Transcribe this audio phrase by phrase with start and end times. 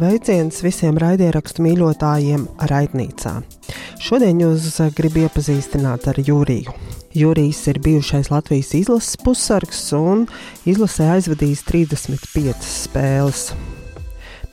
[0.00, 3.34] Sveiciens visiem raidierakstu mīļotājiem raidnīcā.
[4.00, 6.72] Šodien jūs gribu iepazīstināt ar Jūriju.
[7.20, 10.22] Jurijs ir bijušais Latvijas izlases pussargs un
[10.64, 13.42] izlasē aizvadījis 35 spēles.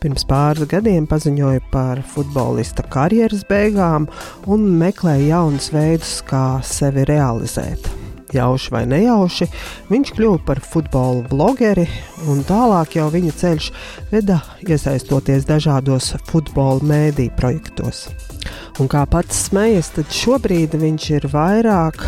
[0.04, 4.09] Pirms pāris gadiem paziņoja par futbolista karjeras beigām
[4.52, 7.88] un meklēja jaunus veidus, kā sevi realizēt
[8.36, 9.48] jauši vai nejauši,
[9.91, 11.88] viņš kļuva par futbola blogeri,
[12.28, 13.70] un tālāk jau viņa ceļš
[14.11, 18.07] veda iesaistoties dažādos futbola mēdīju projektos.
[18.82, 22.04] Un kā pats smējas, tad šobrīd viņš ir vairāk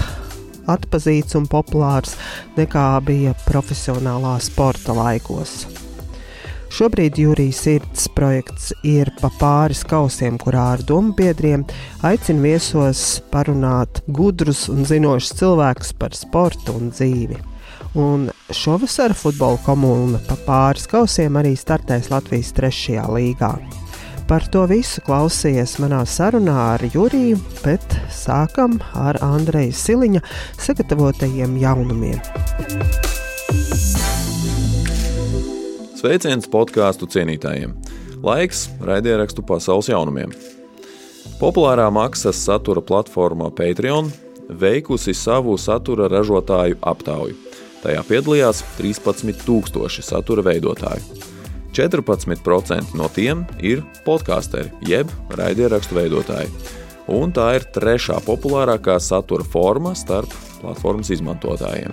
[0.69, 2.15] atpazīts un populārs
[2.59, 5.63] nekā bija profesionālā sporta laikos.
[6.69, 11.63] Šobrīd Jūrijas sirds projekts ir pa pāris kausiem, kurā ar domu biedriem
[12.05, 13.01] aicina viesos
[13.33, 17.39] parunāt gudrus un zinošus cilvēkus par sportu un dzīvi.
[17.97, 23.53] Un šovasar futbola komūna pa pāris kausiem arī startēs Latvijas trešajā līgā.
[24.29, 30.21] Par to visu klausījies manā sarunā ar Juriju, bet sākam ar Andreja Siliņa
[30.61, 33.08] sagatavotajiem jaunumiem.
[35.99, 37.73] Sveiciens podkāstu cienītājiem!
[38.23, 40.31] Laiks raidierakstu pasaules jaunumiem.
[41.41, 44.07] Populārā maksas satura platforma Patreon
[44.61, 47.35] veikusi savu satura ražotāju aptauju.
[47.83, 51.19] Tajā piedalījās 13,000 satura veidotāju.
[51.75, 56.53] 14% no tiem ir podkāsteri, jeb raidierakstu veidotāji.
[57.11, 61.91] Un tā ir trešā populārākā satura forma starp platformas izmantotājiem.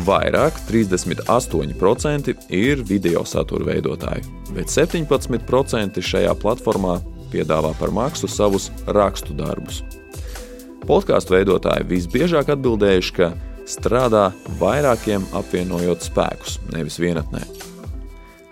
[0.00, 4.24] Vairāk, 38% ir video satura veidotāji,
[4.56, 6.96] bet 17% šajā platformā
[7.32, 9.82] piedāvā par maksu savus rakstu darbus.
[10.88, 13.32] Podkāstu veidotāji visbiežāk atbildējuši, ka
[13.68, 17.71] strādā vairākiem apvienojot spēkus, nevis vienatnē.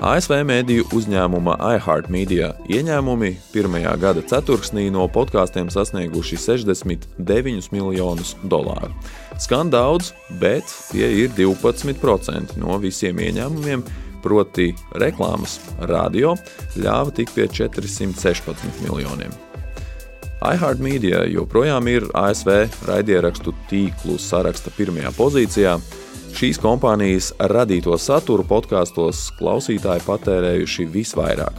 [0.01, 8.95] ASV mediju uzņēmuma iHeartMedia ieņēmumi pirmajā gada ceturksnī no podkāstiem sasnieguši 69 miljonus dolāru.
[9.36, 13.85] Skan daudz, bet tie ir 12% no visiem ieņēmumiem,
[14.24, 16.33] proti reklāmas radio
[16.80, 19.36] ļāva tikt pie 416 miljoniem.
[20.41, 25.77] iHeartMedia joprojām ir ASV raidierakstu tīklu saraksta pirmajā pozīcijā,
[26.36, 31.58] Šīs kompānijas radīto saturu podkāstos klausītāji patērējuši visvairāk.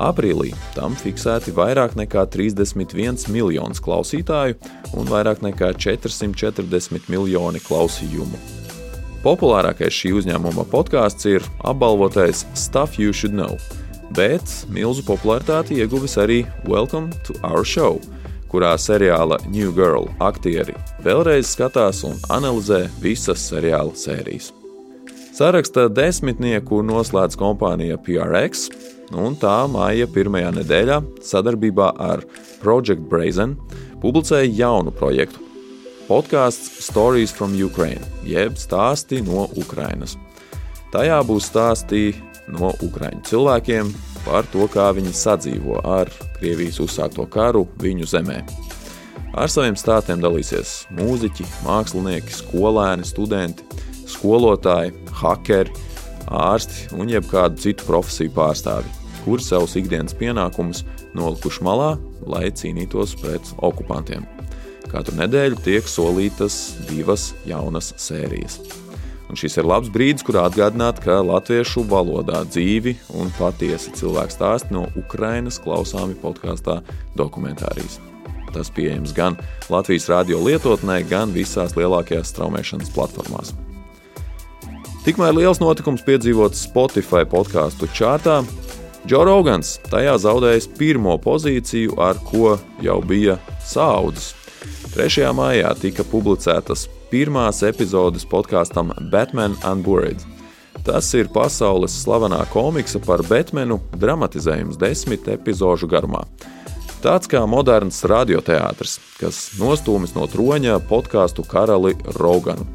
[0.00, 4.58] Aprīlī tam fiksēti vairāk nekā 31 miljonus klausītāju
[4.98, 8.40] un vairāk nekā 440 miljoni klausījumu.
[9.24, 13.58] Populārākais šī uzņēmuma podkāsts ir apbalvotais Stuff You Should Know,
[14.16, 18.00] bet milzu popularitāti ieguvis arī Welcome to Our Show
[18.50, 20.74] kurā seriāla New Girl aktieri
[21.04, 24.50] vēlreiz skatās un analizē visas seriāla sērijas.
[25.40, 28.66] Saraksta desmitnieku noslēdz kompānija PRX,
[29.16, 32.24] un tā māja pirmajā nedēļā sadarbībā ar
[32.60, 33.54] Project Brazen
[34.02, 35.46] publicēja jaunu projektu-
[36.10, 40.16] podkāsts Stories from Ukraine, jeb stāsti no Ukrainas.
[40.92, 42.14] Tajā būs stāsti
[42.48, 43.94] no Ukraiņu cilvēkiem,
[44.24, 48.40] par to, kā viņi sadzīvo ar Krievijas uzsākto karu viņu zemē.
[49.38, 53.66] Ar saviem stāstiem dalīsies mūziķi, mākslinieki, skolēni, studenti,
[54.10, 55.70] skolotāji, hakeri,
[56.30, 58.90] ārsti un jebkādu citu profesiju pārstāvji,
[59.24, 61.94] kuri savus ikdienas pienākumus nolikuši malā,
[62.26, 64.26] lai cīnītos pret okupantiem.
[64.90, 66.56] Katru nedēļu tiek solītas
[66.88, 68.58] divas jaunas sērijas.
[69.30, 74.74] Un šis ir labs brīdis, kurā atgādināt, ka latviešu valodā dzīvi un patiesi cilvēku stāsti
[74.74, 76.80] no Ukrainas klausāmi podkāstā
[77.14, 78.00] dokumentārijas.
[78.50, 79.38] Tas pieejams gan
[79.70, 83.54] Latvijas radio lietotnē, gan visās lielākajās straumēšanas platformās.
[85.06, 88.42] Tikmēr liels notikums piedzīvots Spotify podkāstu čārtā.
[89.06, 94.34] Džo Rogans tajā zaudējis pirmo pozīciju, ar ko jau bija saudzis.
[94.90, 95.30] 3.
[95.38, 100.22] maijā tika publicētas pirmās epizodes podkāstam Batman Unburied.
[100.86, 106.22] Tas ir pasaules slavenā komiksa par Batmanu dramatizējums desmit epizodu garumā.
[107.00, 112.66] Tāds kā moderns radioteātris, kas nostūmis no troņa podkāstu karali Roganu.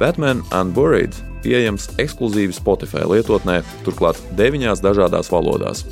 [0.00, 1.14] Batman Unburied
[1.44, 5.84] pieejams ekskluzīvi Spotify lietotnē, turklāt deviņās dažādās valodās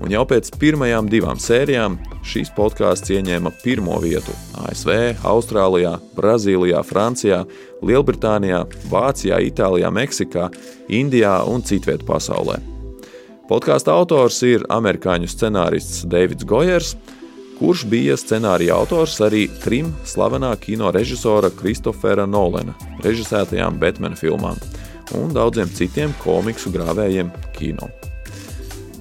[0.00, 7.44] un jau pēc pirmajām divām sērijām šīs podkāsts ieņēma pirmo vietu ASV, Austrālijā, Brazīlijā, Francijā,
[7.84, 10.48] Lielbritānijā, Vācijā, Itālijā, Meksikā,
[10.88, 12.58] Indijā un citvietā pasaulē.
[13.50, 16.94] Podkāstu autors ir amerikāņu scenārists Deivids Gojers,
[17.58, 24.60] kurš bija scenārija autors arī trim slavenā kino režisora Kristofera Nolena režisētajām Batman filmām
[25.18, 27.90] un daudziem citiem komiksu grāvējiem kino.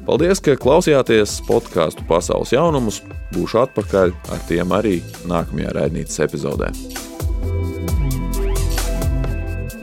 [0.10, 2.96] Paldies, ka klausījāties podkāstu pasaules jaunumus.
[3.30, 4.96] Būšu atpakaļ ar tiem arī
[5.30, 6.72] nākamajā raidītas epizodē.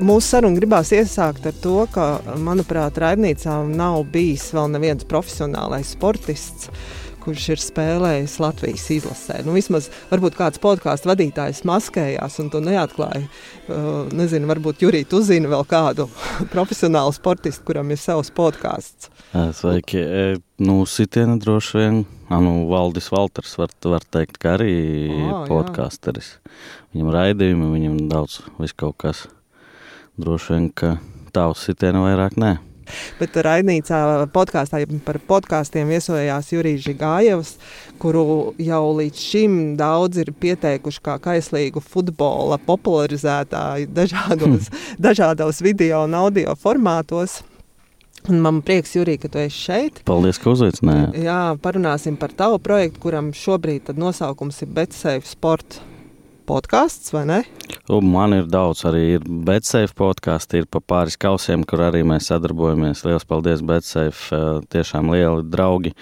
[0.03, 2.09] Mūsu sarunu gribās iesākt ar to, ka,
[2.43, 6.73] manuprāt, raidnīcā nav bijis vēl neviens profesionālais sportists
[7.27, 9.41] kurš ir spēlējis Latvijas izlasē.
[9.47, 13.27] Nu, vismaz varbūt kāds podkāstu vadītājs maskējās un to neatklāja.
[13.67, 16.09] Uh, nezinu, varbūt Jurija, tu zini vēl kādu
[16.55, 19.11] profesionālu sportistu, kuram ir savs podkāsts.
[19.57, 19.99] Sveiki.
[19.99, 22.05] E, nu, sitiena droši vien.
[22.31, 24.77] Nu, Valdis Valters var, var teikt, ka arī
[25.27, 26.37] oh, podkāsteris.
[26.95, 29.27] Viņam raidījumi, viņam daudz viskaut kas.
[30.17, 30.97] Droši vien, ka
[31.37, 32.57] tā uz sitienu vairāk nē.
[33.21, 34.01] Bet raidnīcā
[34.35, 37.57] podkāstā par podkāstiem viesojās Jurijs Gājevs,
[38.03, 46.17] kuru jau līdz šim daudz ir pieteikuši kā kaislīgu futbola popularizētāju dažādos, dažādos video un
[46.19, 47.43] audio formātos.
[48.27, 50.01] Un man prieks, Jurija, ka tu esi šeit.
[50.09, 51.19] Paldies, ka uzaicinājāt.
[51.23, 55.79] Jā, parunāsim par tavu projektu, kuram šobrīd nosaukums ir Betsafe Sport
[56.47, 57.39] podkāsts, vai ne?
[57.93, 62.31] Un man ir daudz, arī ir Betsafe podkāsts, ir pa pāris kausiem, kur arī mēs
[62.31, 63.05] sadarbojamies.
[63.07, 64.41] Lielas paldies, Betsafe,
[64.73, 65.95] tiešām lieli draugi,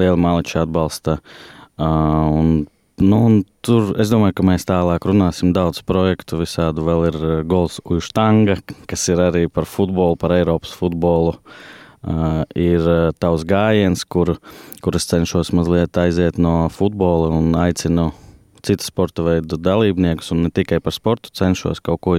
[0.00, 1.18] liela maliča atbalsta.
[1.82, 2.64] Un,
[3.00, 7.80] nu, un tur es domāju, ka mēs tālāk runāsim daudz projektu, visādu vēl ir Gols
[7.84, 8.58] Uštanga,
[8.90, 11.36] kas ir arī par futbolu, par Eiropas futbolu.
[12.02, 12.82] Uh, ir
[13.22, 14.34] tavs gājiens, kur,
[14.82, 18.08] kur es cenšos mazliet aiziet no futbola un aicinu
[18.66, 22.16] citu sporta veidu dalībniekus, un ne tikai par sportu cenšos kaut ko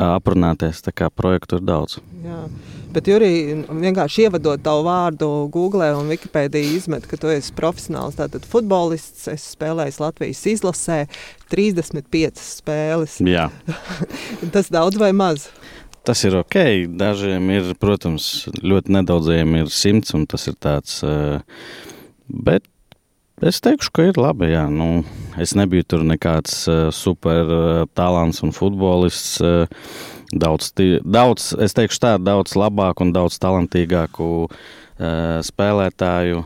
[0.00, 0.82] aprunāties.
[0.84, 1.98] Tā kā projektu ir daudz.
[2.24, 2.42] Jā.
[2.90, 3.30] Bet, Jurī,
[3.68, 9.28] vienkārši ievadot tavu vārdu Google un Wikipēdijā, izmet, ka tu esi profesionāls tātad futbolists.
[9.30, 11.04] Es spēlēju Latvijas izlasē
[11.54, 13.20] 35 spēles.
[13.22, 13.48] Jā.
[14.54, 15.50] Tas daudz vai maz?
[16.06, 16.56] Tas ir ok.
[16.98, 21.02] Dažiem ir, protams, ļoti nedaudziem ir simts, un tas ir tāds.
[22.26, 22.64] Bet
[23.40, 24.50] Es teikšu, ka ir labi.
[24.52, 24.66] Jā.
[24.68, 25.00] Nu,
[25.40, 29.38] es nebiju tur nekāds uh, super uh, talants un futbolists.
[29.40, 29.86] Uh,
[30.36, 34.46] daudz, daudz, es teikšu, tā daudz labāku un daudz talantīgāku
[35.00, 36.42] spēlētāju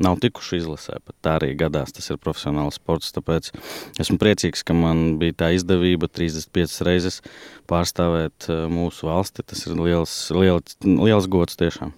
[0.00, 0.96] nav tikuši izlasē.
[1.04, 1.92] Pat tā arī gadās.
[1.92, 3.12] Tas ir profesionāls sports.
[3.12, 3.52] Tāpēc
[4.00, 7.20] esmu priecīgs, ka man bija tā izdevība 35 reizes
[7.68, 9.44] pārstāvēt mūsu valsti.
[9.44, 11.92] Tas ir liels, liels, liels gods tiešām.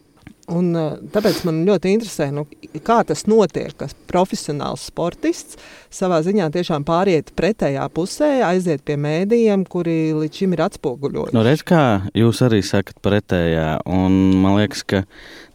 [0.50, 0.72] Un,
[1.14, 2.44] tāpēc man ļoti interesē, nu,
[2.86, 5.58] kā tas notiek, ka profesionāls sportists
[5.94, 11.36] savā ziņā tiešām pāriet pretējā pusē, aiziet pie mēdījiem, kuri līdz šim ir atspoguļoti.
[11.36, 11.84] Nu, redz, kā
[12.18, 15.04] jūs arī sakat pretējā, un man liekas, ka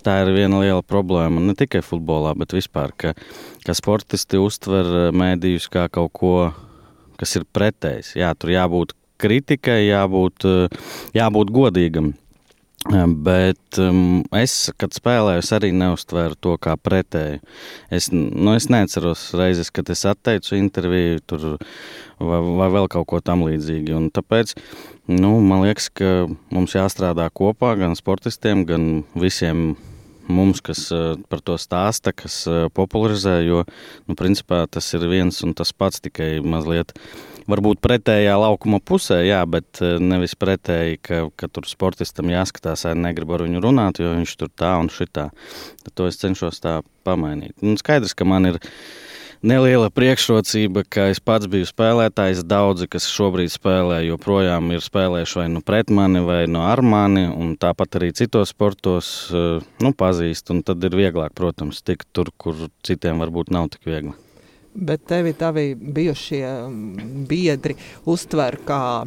[0.05, 3.15] tā ir viena liela problēma ne tikai futbolā, bet vispār, ka,
[3.67, 6.35] ka sportisti uztver mēdījus kā kaut ko,
[7.19, 8.15] kas ir pretējs.
[8.19, 10.47] Jā, tur jābūt kritikai, jābūt,
[11.15, 12.13] jābūt godīgam.
[12.85, 17.39] Bet um, es, kad spēlēju, es arī neuztvēru to kā pretēju.
[17.89, 21.47] Es, nu, es neatceros reizes, kad es atteicu interviju tur,
[22.21, 24.03] vai, vai vēl kaut ko tamlīdzīgu.
[24.13, 24.53] Tāpēc
[25.09, 26.13] nu, man liekas, ka
[26.53, 29.71] mums jāstrādā kopā gan sportistiem, gan visiem
[30.27, 30.87] mums, kas
[31.29, 32.43] par to stāsta, kas
[32.75, 33.37] popularizē.
[33.45, 33.63] Jo
[34.07, 36.95] nu, principā, tas ir viens un tas pats, tikai mazliet
[37.49, 43.35] varbūt pretējā laukuma pusē, jā, bet nevis pretēji, ka, ka tur sportistam jāskatās, vai negrib
[43.35, 45.29] ar viņu runāt, jo viņš tur tā un šitā.
[45.85, 47.53] Tad to es cenšos tā pamainīt.
[47.61, 48.61] Un skaidrs, ka man ir
[49.43, 52.43] neliela priekšrocība, ka es pats biju spēlētājs.
[52.47, 56.83] Daudzi, kas šobrīd spēlē, joprojām ir spēlējuši vai nu pret mani, vai no nu ar
[56.85, 60.53] mani, un tāpat arī citos sportos eh, nu, pazīst.
[60.65, 64.13] Tad ir vieglāk, protams, tikt tur, kur citiem varbūt nav tik viegli.
[64.75, 67.77] Bet tevi tavi bijušie mm, biedri
[68.11, 69.05] uztver kā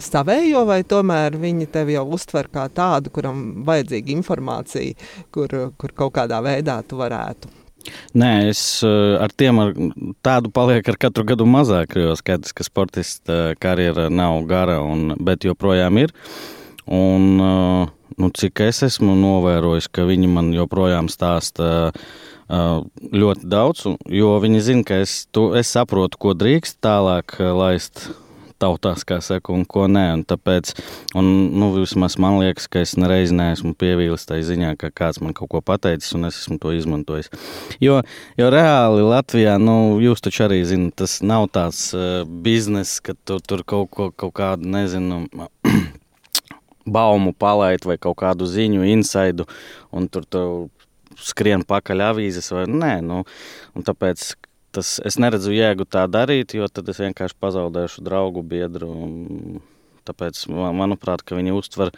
[0.00, 4.96] savējo, vai tomēr viņi tevi jau uztver kā tādu, kuram vajadzīga informācija,
[5.32, 7.59] kur, kur kaut kādā veidā tu varētu
[8.12, 9.72] Nē, es eh, ar tiem ar
[10.26, 15.46] tādu paliek ar katru gadu mazāk, jo skaidrs, ka sportista karjera nav gara, un, bet
[15.48, 16.14] joprojām ir.
[16.90, 21.92] Un, eh, nu, cik es esmu novērojis, ka viņi man joprojām stāsta
[22.50, 28.08] ļoti daudz, jo viņi zina, ka es, tu, es saprotu, ko drīkst tālāk laist
[28.60, 30.04] tautās, kā saka, un ko nē.
[30.18, 30.72] Un tāpēc,
[31.18, 35.34] un, nu, vismaz man liekas, ka es nereiz neesmu pievīlis tajā ziņā, ka kāds man
[35.36, 37.32] kaut ko pateicis, un es esmu to izmantojis.
[37.82, 38.00] Jo,
[38.40, 43.40] jo reāli Latvijā, nu, jūs taču arī zinat, tas nav tāds uh, bizness, ka tu
[43.40, 45.24] tur kaut, ko, kaut kādu, nezinu,
[46.96, 49.46] baumu palaid vai kaut kādu ziņu, insaidu,
[49.94, 50.44] un tur tu
[51.20, 52.94] skrien pakaļ avīzes vai nē.
[53.04, 53.24] Nu,
[53.86, 54.32] tāpēc
[54.74, 58.90] tas, es neredzu jēgu tā darīt, jo tad es vienkārši pazaudēšu draugu biedru.
[60.08, 61.92] Tāpēc, manuprāt, viņi uztver,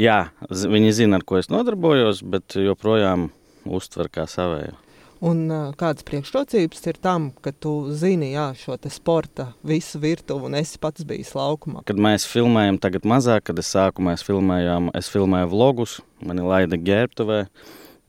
[0.00, 3.28] jā, viņi zina, ar ko es nodarbojos, bet joprojām
[3.68, 4.78] uztver kā savēju.
[5.20, 10.56] Un uh, kādas priekšrocības ir tam, ka tu zini jā, šo sporta visu virtuvi un
[10.56, 11.82] esi pats bijis laukumā?
[11.84, 16.80] Kad mēs filmējam, tagad mazāk, kad es sāku, mēs filmējām, es filmēju vlogus, mani laida
[16.80, 17.42] ģērbtuvē,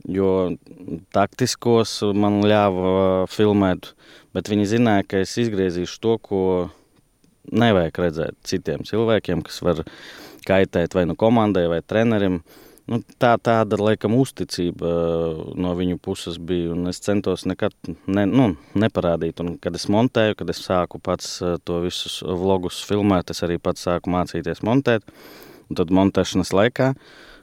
[0.09, 0.31] jo
[1.15, 3.93] taktiskos man ļāva filmēt,
[4.35, 6.41] bet viņi zināja, ka es izgriezīšu to, ko
[7.51, 9.85] nevajag redzēt citiem cilvēkiem, kas var
[10.47, 12.41] kaitēt vai nu komandai vai trenerim.
[12.41, 12.59] Uh,
[12.91, 16.73] Nu, tā tāda, laikam, uzticība uh, no viņu puses bija.
[16.89, 19.39] Es centos nekad ne, nu, neparādīt.
[19.43, 23.59] Un, kad es montēju, kad es sāku pats uh, to visus vlogus filmēt, es arī
[23.61, 25.05] pats sāku mācīties montēt.
[25.69, 26.91] Un tad montēšanas laikā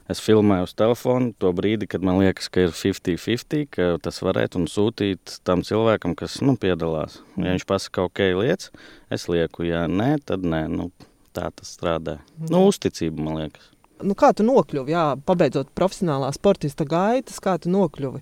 [0.09, 4.63] es filmēju uz telefonu to brīdi, kad man liekas, ka ir 50-50, ka tas varētu
[4.63, 7.19] un sūtīt tam cilvēkam, kas nu, piedalās.
[7.37, 8.71] Ja viņš pasaka, ok, lietas,
[9.13, 10.65] es lieku, ja nē, tad nē.
[10.71, 10.89] Nu,
[11.35, 12.19] tā tas strādā.
[12.49, 13.69] Nu, uzticība, man liekas.
[13.99, 18.21] Nu, kā tu nokļuvi, jā, pabeidzot profesionālā sportista gaitas, kā tu nokļuvi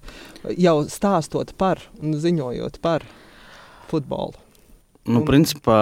[0.57, 3.05] jau stāstot par un ziņojot par
[3.91, 4.33] futbolu?
[5.05, 5.27] Nu, un...
[5.27, 5.79] Principā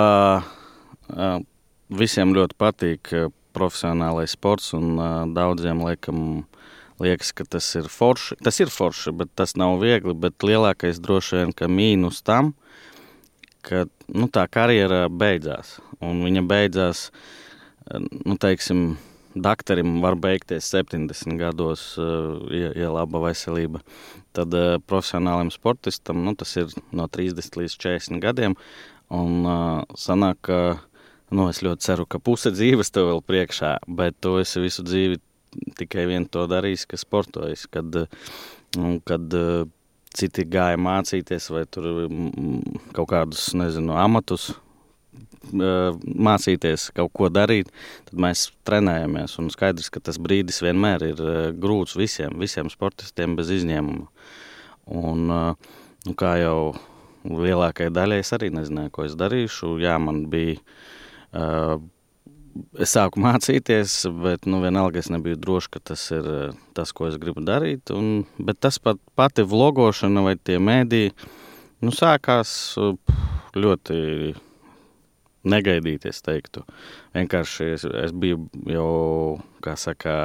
[1.96, 3.14] visiem ļoti patīk
[3.56, 5.00] profesionālais sports, un
[5.36, 6.20] daudziem laikam
[7.02, 8.38] liekas, ka tas ir forši.
[8.44, 10.16] Tas ir forši, bet tas nav viegli.
[10.16, 12.54] Bet lielākais droši vien, ka mīnus tam,
[13.66, 15.80] ka nu, tā karjera beidzās.
[16.04, 17.10] Un viņa beidzās,
[17.92, 18.96] nu, teiksim,
[19.36, 21.82] Dakterim var beigties 70 gados,
[22.56, 23.82] ja, ja laba veselība.
[24.36, 28.56] Tad uh, profesionālam sportistam nu, tas ir no 30 līdz 40 gadiem.
[29.12, 30.60] Un uh, sanāk, ka
[31.36, 35.20] nu, es ļoti ceru, ka puse dzīves tev vēl priekšā, bet tu esi visu dzīvi
[35.80, 37.66] tikai vienu to darījis, ka sportojis.
[37.72, 38.06] Kad,
[38.80, 39.66] nu, kad uh,
[40.16, 44.54] citi gāja mācīties vai tur mm, kaut kādus, nezinu, amatus
[45.46, 47.70] mācīties kaut ko darīt,
[48.08, 49.36] tad mēs trenējamies.
[49.40, 51.22] Un skaidrs, ka tas brīdis vienmēr ir
[51.62, 54.08] grūts visiem, visiem sportistiem bez izņēmuma.
[54.98, 56.74] Un, nu, kā jau
[57.30, 59.76] lielākajai daļai es arī nezināju, ko es darīšu.
[59.86, 60.58] Jā, man bija.
[60.58, 60.96] Uh,
[61.36, 66.30] es sāku mācīties, bet nu, vienalga es nebiju drošs, ka tas ir
[66.78, 67.92] tas, ko es gribu darīt.
[67.96, 71.10] Un, bet tas pat pati vlogošana vai tie mēdī
[71.84, 72.76] nu, sākās
[73.56, 74.00] ļoti
[75.46, 76.64] negaidīt, es teiktu.
[77.16, 78.90] Vienkārši es, es biju jau,
[79.64, 80.16] kā saka,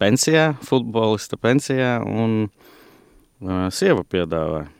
[0.00, 4.75] pensijā, futbolista pensijā, un uh, sieva piedāvāja.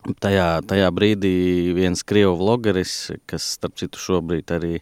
[0.00, 4.78] Tajā, tajā brīdī viens krievu vlogeris, kas, starp citu, šobrīd arī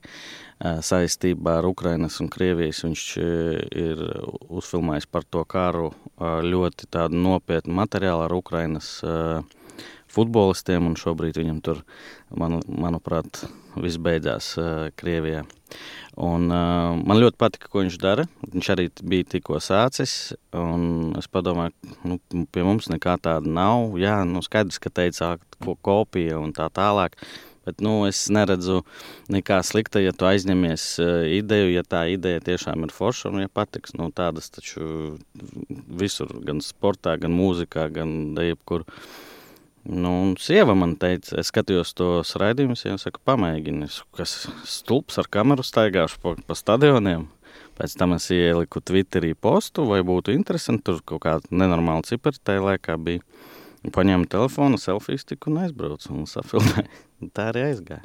[0.58, 4.02] saistībā ar Ukrainas un Krievijas, viņš ir
[4.46, 9.42] uzfilmējis par to kāru ļoti tādu nopietnu materiālu ar Ukrainas uh,
[10.12, 11.82] futbolistiem, un šobrīd viņam tur,
[12.36, 13.44] man, manuprāt,
[13.78, 15.44] viss beidzās uh, Krievijā.
[16.18, 18.24] Un, uh, man ļoti patika, ko viņš dara.
[18.50, 21.76] Viņš arī bija tikko sācis, un es padomāju,
[22.08, 22.18] nu,
[22.50, 23.94] pie mums nekā tāda nav.
[24.00, 27.14] Jā, nu, skaidrs, ka teica, ko kopija un tā tālāk.
[27.68, 28.80] Bet nu, es neredzu
[29.28, 33.50] nekā slikta, ja tu aizņemies uh, ideju, ja tā ideja tiešām ir forša un ja
[33.52, 33.92] patiks.
[33.98, 35.18] Nu, tādas taču
[36.00, 38.88] visur, gan sportā, gan mūzikā, gan jebkur.
[39.84, 44.34] Nu, un sieva man teica, es skatījos tos raidījumus, jau saka, pamēģini, kas
[44.68, 47.28] stulbs ar kameru staigāšu pa, pa stadioniem.
[47.78, 52.64] Pēc tam es ieliku Twitterī postu, vai būtu interesanti, tur kaut kāda nenormāla cipara tajā
[52.66, 53.22] laikā bija.
[53.94, 57.04] Paņēmu telefonu, selfijas tiku un aizbraucu un safilmēju.
[57.34, 58.02] Tā arī aizgāja.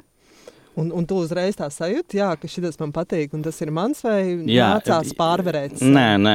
[0.74, 4.00] Un, un tu uzreiz tā sajūti, jā, ka šis man patīk, un tas ir mans,
[4.02, 4.18] vai
[4.50, 5.92] jā, nācās pārvarēt sevi?
[5.94, 6.34] Nē, nē,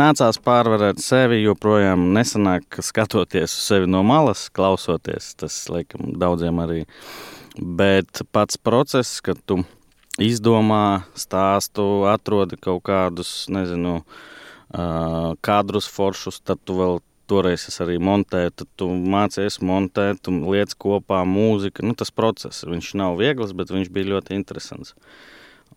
[0.00, 5.34] nācās pārvarēt sevi, joprojām nesanāk, skatoties uz sevi no malas, klausoties.
[5.36, 6.80] Tas, laikam, daudziem arī.
[7.60, 9.60] Bet pats process, kad tu
[10.16, 14.00] izdomā stāstu, atrodi kaut kādus, nezinu,
[15.44, 20.74] kadrus foršus, tad tu vēl toreiz es arī montēju, tad tu mācies montēt, tu liec
[20.80, 21.84] kopā mūzika.
[21.86, 24.94] Nu, tas process, viņš nav viegls, bet viņš bija ļoti interesants.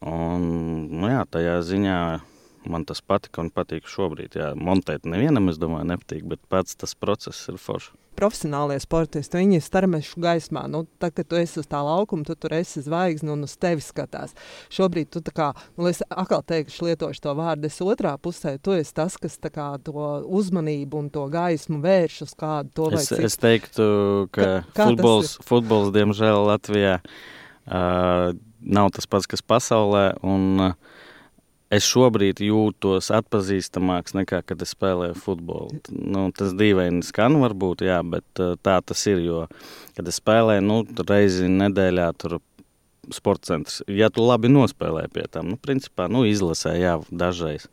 [0.01, 0.44] Un,
[0.94, 2.00] nu, jā, tajā ziņā
[2.71, 4.39] man tas patika un patīk šobrīd.
[4.39, 9.59] Jā, montēt nevienam, es domāju, nepatīk, bet pats tas process ir foršs profesionālie sportisti, viņi
[9.59, 10.65] ir starmešu gaismā.
[10.71, 13.83] Nu, tad, kad tu esi uz tā laukuma, tu tur esi zvaigzne un uz tevi
[13.83, 14.33] skatās.
[14.74, 18.95] Šobrīd tu kā, nu, es atkal teikšu, lietošu to vārdu, es otrā pusē, tu esi
[18.97, 19.93] tas, kas kā, to
[20.39, 23.24] uzmanību un to gaismu vērš uz kādu to vai es, citu.
[23.29, 23.88] Es teiktu,
[24.33, 28.33] ka kā futbols, futbols, diemžēl, Latvijā uh,
[28.77, 30.09] nav tas pats, kas pasaulē.
[30.25, 30.97] Un, uh,
[31.74, 35.81] es šobrīd jūtos atpazīstamāks nekā kad es spēlēju futbolu.
[35.91, 39.24] Nu, tas dīvaini skan, varbūt, jā, bet uh, tā tas ir.
[39.27, 39.45] Jo,
[39.97, 42.39] kad es spēlēju nu, reizi nedēļā, tur
[43.13, 47.69] sporta centrs, ja tu labi nospēlē pie tam, nu, principā, nu, izlasē, jā, dažreiz.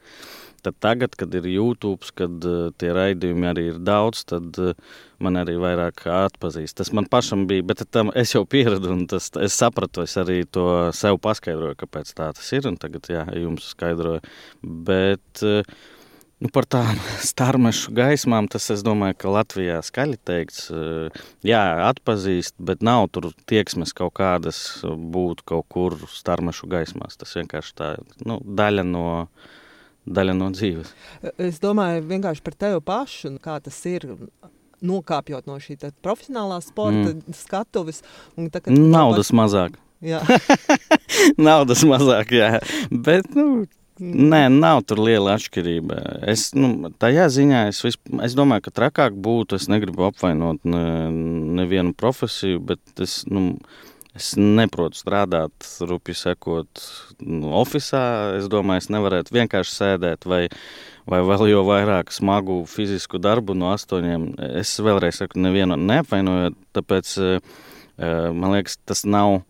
[0.64, 4.74] Tad tagad, kad ir YouTube, kad uh, tie raidījumi arī ir daudz, tad uh,
[5.22, 6.78] man arī vairāk atpazīst.
[6.80, 10.42] Tas man pašam bija, bet tam es jau pieradu, un tas, es sapratu, es arī
[10.48, 14.24] to sev paskaidroju, kāpēc tā tas ir, un tagad, jā, jums skaidroju.
[14.62, 15.92] Bet, uh,
[16.44, 16.98] Nu, par tām
[17.30, 20.66] starmešu gaismām tas, es domāju, ka Latvijā skaļi teikts,
[21.46, 27.16] jā, atpazīst, bet nav tur tieksmes kaut kādas būt kaut kur starmešu gaismās.
[27.20, 27.90] Tas vienkārši tā
[28.26, 29.06] nu, daļa no
[30.06, 30.90] daļa no dzīves.
[31.40, 34.08] Es domāju vienkārši par tevi pašu, kā tas ir.
[34.84, 37.32] Nokāpjot no šī profesionālā sporta mm.
[37.38, 38.02] skatuves.
[38.36, 39.38] Tā, Naudas pat...
[39.38, 39.78] mazāk.
[41.46, 42.50] Naudas mazāk, jā.
[42.92, 43.64] Bet, nu,
[44.02, 45.96] Nē, nav tur liela atšķirība.
[46.26, 49.54] Es, nu, tajā ziņā es, visp, es domāju, ka trakāk būtu.
[49.54, 50.86] Es negribu apvainot ne,
[51.60, 53.54] nevienu profesiju, bet es, nu,
[54.14, 56.82] Es neprotu strādāt, rupi sekot,
[57.18, 58.36] nu, oficiālā.
[58.38, 60.44] Es domāju, es nevarētu vienkārši sēdēt, vai,
[61.10, 64.28] vai vēl jau vairāk smagu fizisku darbu no astoņiem.
[64.62, 67.58] Es vēlreiz saku, nevienu neapvainojot, tāpēc eh,
[68.30, 69.40] man liekas, tas nav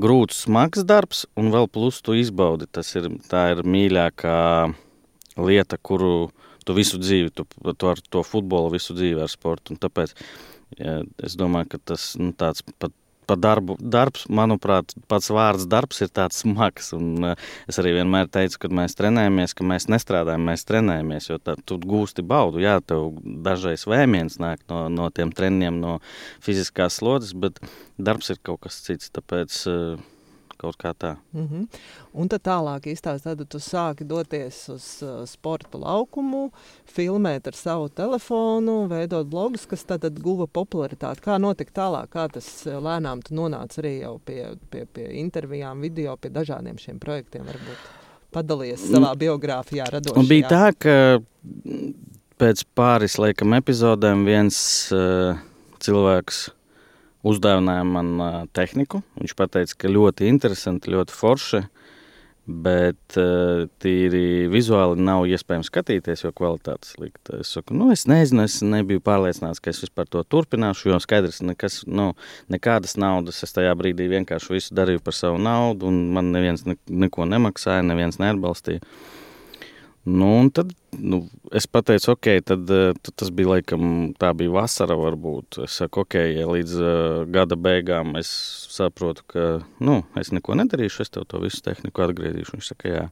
[0.00, 2.72] grūts, smags darbs, un vēl plus tu izbaudi.
[2.72, 4.40] Tas ir, ir mīļākā
[5.44, 6.30] lieta, kuru
[6.64, 9.76] tu visu dzīvi, tu, tu ar to futbolu visu dzīvi ar sportu.
[9.76, 10.16] Un tāpēc
[10.80, 12.96] ja, es domāju, ka tas nu, tāds pat
[13.26, 13.76] pa darbu.
[13.80, 16.92] Darbs, manuprāt, pats vārds darbs ir tāds smags.
[16.96, 21.38] Un, uh, es arī vienmēr teicu, kad mēs trenējamies, ka mēs nestrādājam, mēs trenējamies, jo
[21.42, 22.62] tad tu gūsti baudu.
[22.64, 23.12] Jā, tev
[23.46, 25.98] dažreiz vēmiens nāk no, no tiem treniņiem, no
[26.44, 27.60] fiziskās slodzes, bet
[27.98, 29.12] darbs ir kaut kas cits.
[29.16, 30.15] Tāpēc, uh,
[30.60, 31.16] kaut kā tā.
[31.32, 31.66] Mm -hmm.
[32.12, 36.50] Un tad tālāk izstāstīt, tad tu sāki doties uz uh, sporta laukumu,
[36.86, 41.20] filmēt ar savu telefonu, veidot blogus, kas tad, guva popularitāti.
[41.20, 46.16] Kā notika tālāk, kā tas uh, lēnām nonāca arī jau pie, pie, pie intervijām, video,
[46.16, 47.78] pie dažādiem šiem projektiem varbūt
[48.32, 50.28] padalījies savā biogrāfijā radošajā.
[50.28, 51.18] Bija tā, ka
[52.40, 54.58] pēc pāris laikam epizodēm viens
[54.92, 55.38] uh,
[55.78, 56.55] cilvēks
[57.26, 58.12] uzdāvināja man
[58.56, 59.02] tehniku.
[59.20, 61.62] Viņš teica, ka ļoti interesanti, ļoti forši,
[62.46, 63.16] bet
[63.82, 67.40] tīri vizuāli nav iespējams skatīties, jo kvalitāte slikta.
[67.42, 71.42] Es saku, nu, es nezinu, es nebiju pārliecināts, ka es vispār to turpināšu, jo skaidrs,
[71.42, 72.12] nekas, nu,
[72.52, 76.78] nekādas naudas es tajā brīdī vienkārši visu darīju par savu naudu, un man neviens ne,
[76.86, 78.84] neko nemaksāja, neviens neatbalstīja.
[80.06, 81.18] Nu, tad nu,
[81.50, 85.58] es pateicu, ok, tad, eh, tad tas bija laikam, tā bija vasara varbūt.
[85.64, 88.30] Es saku, ok, ja līdz uh, gada beigām es
[88.70, 89.46] saprotu, ka,
[89.82, 92.54] nu, es neko nedarīšu, es tev to visu tehniku atgriezīšu.
[92.54, 93.02] Viņš saka, jā.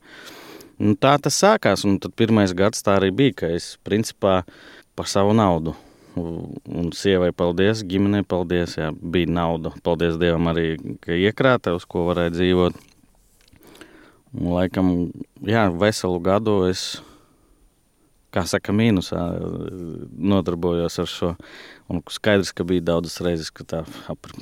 [0.78, 4.44] Nu, tā tas sākās, un tad pirmais gads tā arī bija, ka es principā
[4.94, 5.74] par savu naudu.
[6.14, 9.74] Un sievai paldies, ģimenei paldies, jā, bija nauda.
[9.82, 12.78] Paldies Dievam arī, ka iekrāta, uz ko varēja dzīvot.
[14.34, 15.12] Laikam,
[15.46, 16.96] jā, veselu gadu es,
[18.34, 19.20] kā saka, mīnusā
[20.18, 21.30] nodarbojos ar šo.
[21.92, 23.82] Un skaidrs, ka bija daudzas reizes, ka tā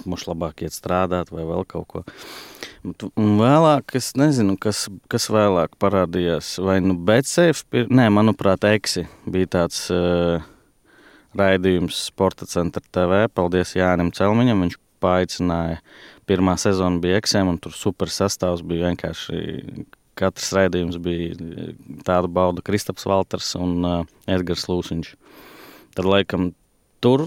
[0.09, 2.05] mums labāk iet strādāt vai vēl kaut ko.
[2.87, 6.55] Un vēlāk, es nezinu, kas, kas vēlāk parādījās.
[6.65, 10.41] Vai nu Betsafe, nē, manuprāt, Eksi bija tāds uh,
[11.39, 13.27] raidījums Sporta centra TV.
[13.35, 15.83] Paldies Jānim Celmiņam, viņš paaicināja
[16.33, 19.87] Pirmā sezona bija eksēm, un tur super sastāvs bija vienkārši.
[20.19, 21.33] Katrs raidījums bija
[22.07, 25.15] tāda bauda, Kristaps Valters un uh, Edgars Lūsiņš.
[25.97, 26.51] Tad, laikam,
[27.03, 27.27] tur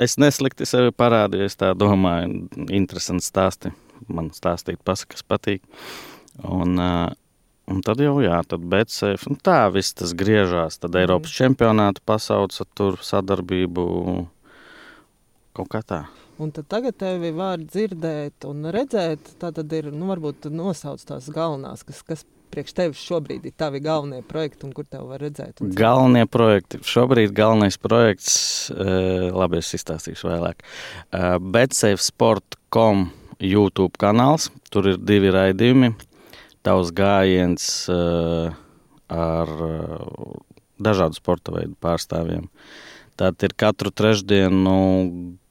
[0.00, 1.46] es neslikti sevi parādīju.
[1.46, 3.74] Es tā domāju, interesanti stāsti.
[4.08, 5.62] Man stāstīt pasakas patīk.
[6.40, 7.12] Un, uh,
[7.70, 10.80] un tad jau, jā, tad BCF, un tā viss tas griežās.
[10.82, 11.36] Tad Eiropas mm.
[11.44, 13.84] čempionātu pasauca tur sadarbību
[15.54, 16.06] kaut kā tā.
[16.40, 19.34] Un tagad tevi var dzirdēt un redzēt.
[19.40, 23.82] Tā tad ir, nu, varbūt nosauc tās galvenās, kas, kas priekš tevis šobrīd ir tavi
[23.84, 25.60] galvenie projekti un kur tev var redzēt?
[25.76, 26.80] Galvenie projekti.
[26.86, 28.32] Šobrīd galvenais projekts,
[28.72, 30.64] uh, labi, es izstāstīšu vēlāk.
[31.12, 34.48] Uh, BetSafeSport.com YouTube kanāls.
[34.72, 35.92] Tur ir divi raidījumi.
[36.64, 38.56] Tavs gājiens uh,
[39.12, 39.52] ar
[40.80, 42.48] dažādu sporta veidu pārstāvjiem.
[43.20, 44.76] Tad ir katru trešdienu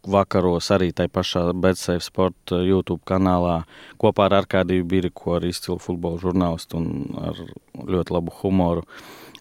[0.08, 3.64] vakaros arī tajā pašā Betsafe Sport YouTube kanālā
[4.00, 7.44] kopā ar Arkādiju Biriku, ar izcilu futbola žurnālistu un ar
[7.76, 8.86] ļoti labu humoru.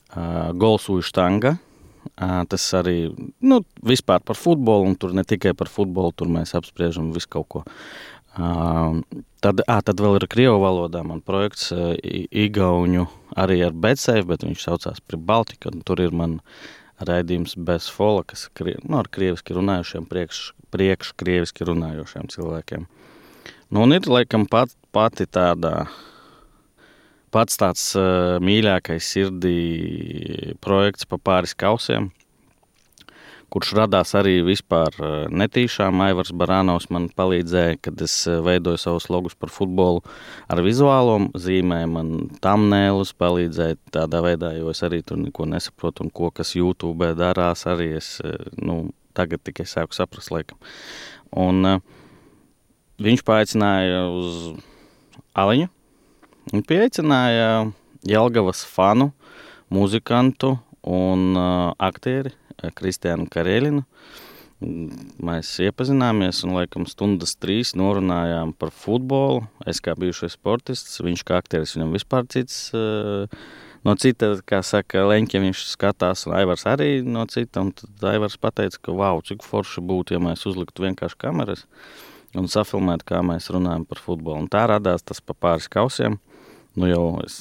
[0.08, 1.58] Uh, Golsu Štanga.
[2.16, 3.10] Uh, tas arī
[3.44, 7.48] nu, vispār par futbolu, un tur ne tikai par futbolu, tur mēs apspriežam visu kaut
[7.52, 7.64] ko.
[8.38, 9.02] Uh,
[9.44, 13.04] tad, à, tad vēl ir krievu valodā man projekts Igauņu
[13.38, 18.24] arī ar Betsafe, bet viņš saucās Pribaltika, un tur ir man uh, raidījums bez fola,
[18.26, 20.42] kas nu, ar krieviski runājušiem, priekš,
[20.74, 22.86] priekš krieviski runājošiem cilvēkiem.
[23.70, 25.86] Nu, un ir laikam pat, pati tāda
[27.34, 29.58] pats tāds uh, mīļākais sirdī
[30.64, 32.08] projekts pa pāris kausiem
[33.52, 36.02] kurš radās arī vispār eh, netīšām.
[36.04, 40.02] Aivars Barānovs man palīdzēja, kad es eh, veidoju savus logus par futbolu
[40.52, 42.12] ar vizuālo zīmēm, man
[42.44, 47.64] tamnēlus palīdzēja tādā veidā, jo es arī tur neko nesaprotu un ko, kas YouTube darās,
[47.70, 50.60] arī es, eh, nu, tagad tikai sāku saprast, laikam.
[51.36, 51.80] Un
[53.02, 54.36] viņš paaicināja uz
[55.38, 55.68] Aliņu
[56.56, 57.48] un pieaicināja
[58.08, 59.10] Jelgavas fanu,
[59.74, 60.54] muzikantu
[60.88, 61.36] un
[61.76, 62.32] aktieri
[62.78, 63.84] Kristiānu Karēlinu.
[64.58, 69.44] Mēs iepazināmies un, laikam, stundas trīs norunājām par futbolu.
[69.70, 72.64] Es kā bijušais sportists, viņš kā aktieris, viņam vispār cits.
[73.86, 77.62] No cita, kā saka, leņķa viņš skatās, un Aivars arī no cita.
[77.78, 81.62] Tad Aivars pateica, ka, wow, cik forši būtu, ja mēs uzliktu vienkārši kameras
[82.36, 84.42] un safilmētu, kā mēs runājam par futbolu.
[84.42, 86.18] Un tā radās tas pa pāris kausiem.
[86.78, 87.38] Nu jau es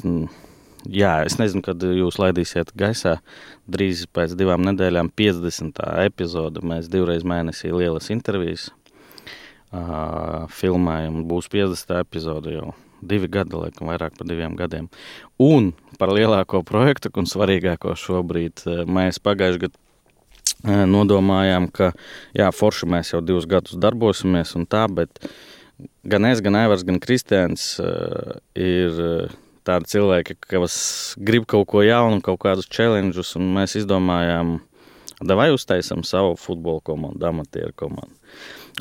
[0.88, 3.18] Jā, es nezinu, kad jūs laidīsiet gaisā.
[3.68, 5.82] Drīz pēc divām nedēļām, 50.
[6.06, 6.64] epizode.
[6.64, 8.70] Mēs divreiz mēnesī lielas intervijas
[9.72, 11.26] uh, filmējam.
[11.28, 11.98] Būs 50.
[12.00, 12.70] epizode jau
[13.02, 14.88] divi gadi, laikam, vairāk par diviem gadiem.
[15.44, 19.84] Un par lielāko projektu un svarīgāko šobrīd mēs pagājušajā gadā
[20.90, 21.92] nodomājām, ka
[22.36, 25.20] jā, forši mēs jau divus gadus darbosimies un tā, bet
[26.08, 28.98] gan es, gan Aivars, gan Kristians uh, ir
[29.68, 30.78] tādi cilvēki, kas
[31.20, 34.58] grib kaut ko jaunu, kaut kādus challenges, un mēs izdomājām,
[35.22, 38.14] vai uztaisam savu futbola komandu, amatieru komandu.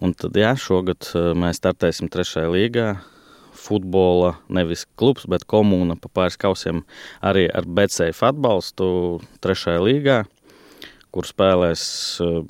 [0.05, 2.89] Un tad, jā, šogad eh, mēs startēsim trešajā līgā.
[3.57, 6.83] Futbola nevis klubs, bet komūna pa pāris kausiem
[7.25, 8.89] arī ar BCF atbalstu
[9.43, 10.19] trešajā līgā,
[11.15, 11.87] kur spēlēs
[12.21, 12.43] eh,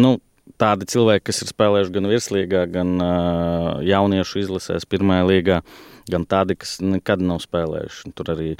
[0.00, 0.16] nu,
[0.60, 5.56] tādi cilvēki, kas ir spēlējuši gan virslīgā, gan uh, jauniešu izlasēs pirmajā līgā.
[5.64, 8.12] Uh, gan tādi, kas nekad nav spēlējuši.
[8.16, 8.50] Tur arī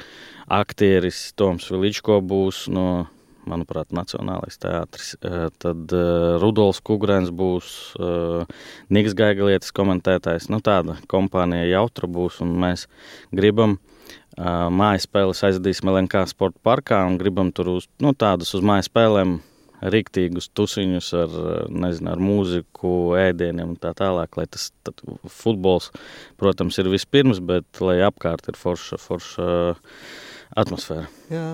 [0.52, 3.06] aktieris Toms Viličko būs no,
[3.48, 5.14] manuprāt, Nacionālais teātris.
[5.62, 5.94] Tad
[6.42, 7.94] Rudolfs Kugrēns būs,
[8.94, 10.50] Niks Gaigalietis komentētājs.
[10.52, 12.86] Nu, tāda kompānija jautra būs, un mēs
[13.34, 13.78] gribam
[14.34, 19.38] mājas spēles aizdīs Melenkā sporta parkā un gribam tur uz, nu, tādus uz mājas spēlēm
[19.92, 24.38] rīktīgus tusiņus ar, nezinu, ar mūziku, ēdieniem un tā tālāk.
[24.38, 24.70] Lai tas
[25.40, 25.90] futbols,
[26.40, 29.48] protams, ir vispirms, bet lai apkārt ir forša, forša
[30.54, 31.08] atmosfēra.
[31.32, 31.46] Jā,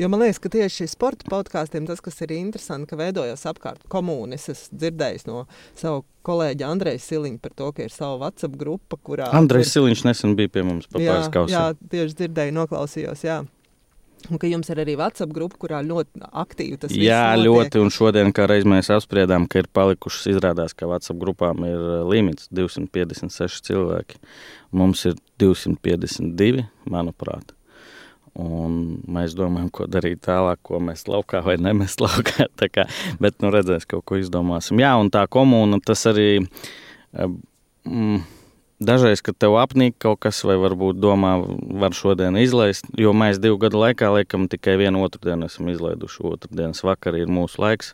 [0.00, 4.48] jo man liekas, ka tieši sporta podkāstiem tas, kas ir interesanti, ka veidojas apkārt komūnis.
[4.50, 5.44] Es dzirdēju no
[5.78, 9.30] sava kolēģa Andreja Siliņa par to, ka ir sava WhatsApp grupa, kurā.
[9.36, 9.76] Andrejs kur...
[9.78, 11.56] Siliņš nesen bija pie mums pa pāris kausiem.
[11.56, 13.40] Jā, tieši dzirdēju, noklausījos, jā.
[14.28, 17.04] Un ka jums ir arī WhatsApp grupa, kurā ļoti aktīvi tas ir.
[17.06, 17.80] Jā, ļoti.
[17.80, 22.02] Un šodien, kā reiz mēs apspriedām, ka ir palikušas, izrādās, ka WhatsApp grupām ir eh,
[22.10, 24.20] limits 256 cilvēki.
[24.76, 27.54] Mums ir 252, manuprāt.
[28.40, 32.50] Un mēs domājam, ko darīt tālāk, ko mēs laukā vai nemest laukā.
[32.70, 32.86] Kā,
[33.22, 34.82] bet, nu, redzēs, kaut ko izdomāsim.
[34.84, 36.28] Jā, un tā komūna, tas arī.
[37.16, 37.32] Eh,
[37.88, 38.20] mm,
[38.80, 41.34] Dažreiz, kad tev apnīk kaut kas, vai varbūt domā,
[41.82, 46.22] var šodien izlaist, jo mēs divu gadu laikā laikam tikai vienu otru dienu esam izlaiduši.
[46.30, 47.92] Otrdienas vakarā ir mūsu laiks.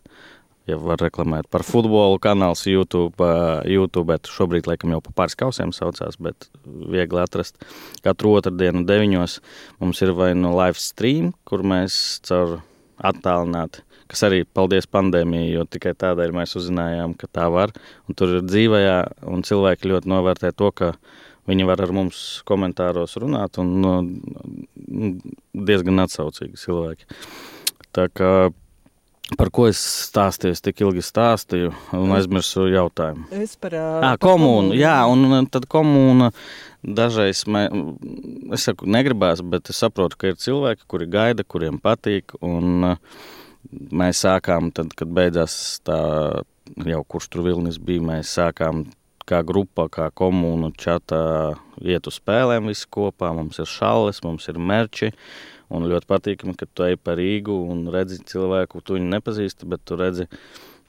[0.70, 3.26] Ja var reklamēt par futbolu kanāls YouTube,
[3.70, 7.58] YouTube bet šobrīd laikam jau pa pāris kausiem saucās, bet viegli atrast.
[8.06, 9.40] Katru otrdienu deviņos
[9.82, 12.60] mums ir vai nu live stream, kur mēs caur
[12.96, 17.72] attālināti kas arī paldies pandēmijai, jo tikai tādēļ mēs uzzinājām, ka tā var.
[18.06, 18.98] Un tur ir dzīvajā,
[19.32, 20.92] un cilvēki ļoti novērtē to, ka
[21.50, 23.94] viņi var ar mums komentāros runāt, un nu,
[25.54, 27.08] diezgan atsaucīgi cilvēki.
[27.96, 28.32] Tā kā
[29.34, 30.54] Par ko es stāstīju?
[30.54, 33.26] Es tik ilgi stāstīju, un aizmirsu jautājumu.
[33.34, 34.68] Es par, uh, à, komūnu.
[34.70, 34.76] komūnu.
[34.78, 36.30] Jā, un tad komūna
[36.86, 37.64] dažreiz, mē,
[38.54, 42.36] es saku, negribās, bet es saprotu, ka ir cilvēki, kuri gaida, kuriem patīk.
[42.38, 43.26] Un, uh,
[43.90, 45.98] mēs sākām, tad, kad beidzās tā
[46.86, 48.84] jau kurš tur vilnis bija, mēs sākām
[49.26, 53.32] kā grupa, kā komūna čatā iet uz spēlēm visi kopā.
[53.34, 55.12] Mums ir šalles, mums ir merči.
[55.74, 59.82] Un ļoti patīkami, ka tu ej pa Rīgu un redzi cilvēku, tu viņu nepazīsti, bet
[59.88, 60.28] tu redzi,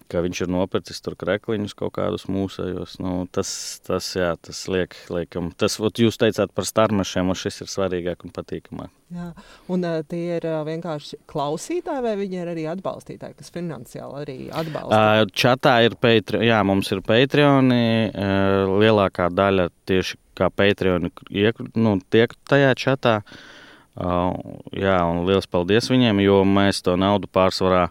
[0.08, 2.98] ka viņš ir nopircis tur krekliņus kaut kādus mūsējos.
[3.04, 3.50] Nu, tas,
[3.84, 8.24] tas, jā, tas liek, liekam, tas, ot, jūs teicāt par starmešiem, un šis ir svarīgāk
[8.28, 8.94] un patīkamāk.
[9.18, 9.32] Jā,
[9.72, 14.40] un uh, tie ir uh, vienkārši klausītāji, vai viņi ir arī atbalstītāji, kas finansiāli arī
[14.52, 15.02] atbalsta?
[15.02, 21.64] Uh, čatā ir Patreon, jā, mums ir Patreoni, uh, lielākā daļa tieši kā Patreoni iek,
[21.76, 23.22] nu, tiek tajā čatā.
[23.24, 23.56] Uh,
[23.98, 27.88] jā, un liels paldies viņiem, jo mēs to naudu pārsvarā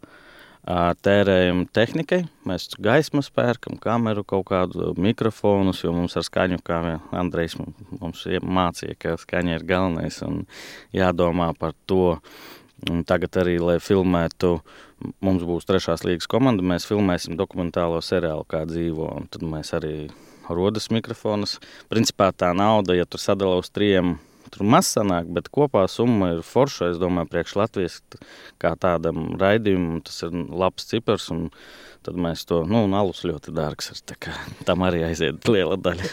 [0.67, 2.25] tērējam tehnikai.
[2.47, 6.81] Mēs gaismas pērkam, kameru, kaut kādu mikrofonus, jo mums ar skaņu, kā
[7.15, 10.45] Andrejs mums mācīja, ka skaņa ir galvenais un
[10.95, 12.19] jādomā par to.
[12.91, 14.59] Un tagad arī, lai filmētu,
[15.25, 19.09] mums būs trešās līgas komanda, mēs filmēsim dokumentālo seriālu, kā dzīvo.
[19.33, 20.11] Tad mēs arī
[20.45, 21.57] rodas mikrofonus.
[21.89, 24.19] Principā tā nauda, ja tur sadala uz trim
[24.55, 26.93] Tur maz sanāk, bet kopā summa ir forša.
[26.95, 27.99] Es domāju, priekš Latvijas
[28.63, 31.31] kā tādam raidījumam tas ir labs cipars.
[32.07, 34.01] Tad mēs to, nu, un alus ļoti dārgs ir.
[34.07, 34.35] Tā kā,
[34.69, 36.07] tam arī aiziet liela daļa.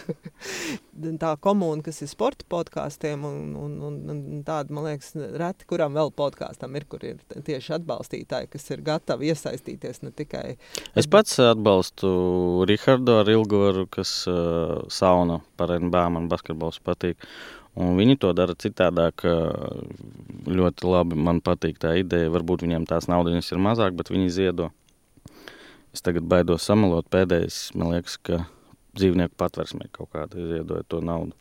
[1.22, 5.93] tā komūna, kas ir sporta podkāstiem, un, un, un, un tāda, man liekas, reti, kuram
[5.93, 10.56] vēl podkāstam ir, kur ir tieši atbalstītāji, kas ir gatavi iesaistīties ne tikai.
[10.98, 12.10] Es pats atbalstu
[12.69, 17.22] Rihardu ar Ilgoru, kas uh, sauna par NBA man basketbols patīk.
[17.73, 19.25] Un viņi to dara citādāk.
[20.45, 22.29] Ļoti labi man patīk tā ideja.
[22.33, 24.69] Varbūt viņiem tās naudas ir mazāk, bet viņi ziedo.
[25.93, 27.71] Es tagad baidos samalot pēdējais.
[27.77, 28.43] Man liekas, ka
[28.97, 31.33] dzīvnieku patversmē kaut kāda iziedoja to naudu.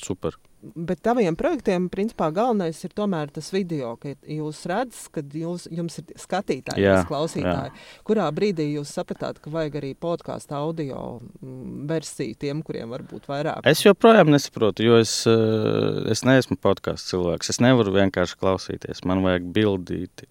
[0.00, 0.36] Super.
[0.58, 6.00] Bet taviem projektiem, principā, galvenais ir tomēr tas video, ka jūs redzat, ka jūs, jums
[6.00, 7.70] ir skatītāji, jā, klausītāji.
[7.70, 8.02] Jā.
[8.08, 13.62] Kurā brīdī jūs sapratāt, ka vajag arī podkāstu audio mm, versiju tiem, kuriem varbūt vairāk?
[13.70, 17.54] Es joprojām nesaprotu, jo es, eh, es neesmu podkāstu cilvēks.
[17.54, 19.04] Es nevaru vienkārši klausīties.
[19.06, 20.26] Man vajag bildīt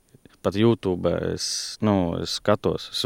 [0.48, 2.88] pat YouTube es, nu, es skatos.
[2.94, 3.04] Es,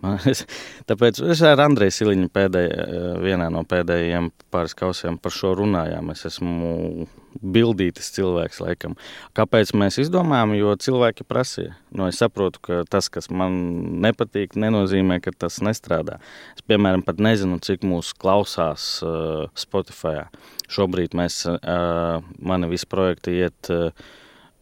[0.00, 0.46] man, es,
[0.88, 2.86] tāpēc es ar Andreju Siliņu pēdējā,
[3.20, 6.12] vienā no pēdējiem pāris kausiem par šo runājām.
[6.14, 7.06] Es esmu
[7.40, 8.96] bildītis cilvēks, laikam.
[9.36, 10.56] Kāpēc mēs izdomājām?
[10.58, 11.76] Jo cilvēki prasīja.
[11.94, 13.60] Nu, es saprotu, ka tas, kas man
[14.02, 16.18] nepatīk, nenozīmē, ka tas nestrādā.
[16.56, 20.24] Es, piemēram, pat nezinu, cik mūs klausās uh, Spotify.
[20.70, 24.10] Šobrīd mēs, uh, mani visi projekti iet uh,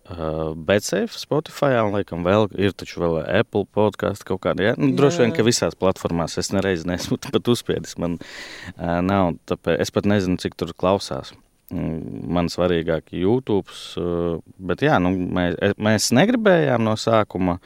[0.08, 4.70] Uh, Betsafe, Spotify, un laikam vēl ir taču vēl Apple podkāstu kaut kāda.
[4.70, 4.76] Ja?
[4.80, 7.98] Nu, droši vien, ka visās platformās es nereiz neesmu pat uzspiedis.
[8.00, 11.34] Man uh, nav, tāpēc es pat nezinu, cik tur klausās.
[11.68, 13.68] Mm, man svarīgāk YouTube.
[14.00, 14.38] Eh,
[14.70, 17.58] bet jā, nu, mēs, e, mēs negribējām no sākuma,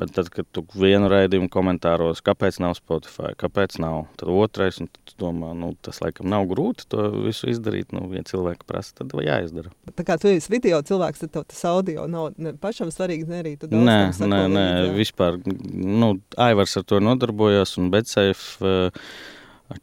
[0.00, 4.88] bet tad, kad tu vienu raidījumu komentāros, kāpēc nav Spotify, kāpēc nav, tad otrais, un
[4.88, 7.92] tu domā, nu, tas laikam nav grūti to visu izdarīt.
[7.92, 9.74] Nu, ja cilvēki prasa, tad jāizdara.
[9.92, 13.42] Tā kā tu esi video cilvēks, tad tev tas audio nav ne pašam svarīgs, ne
[13.42, 18.72] arī tu daudz nē, nē, nē, vispār, nu, Aivars ar to nodarbojās un Betsafe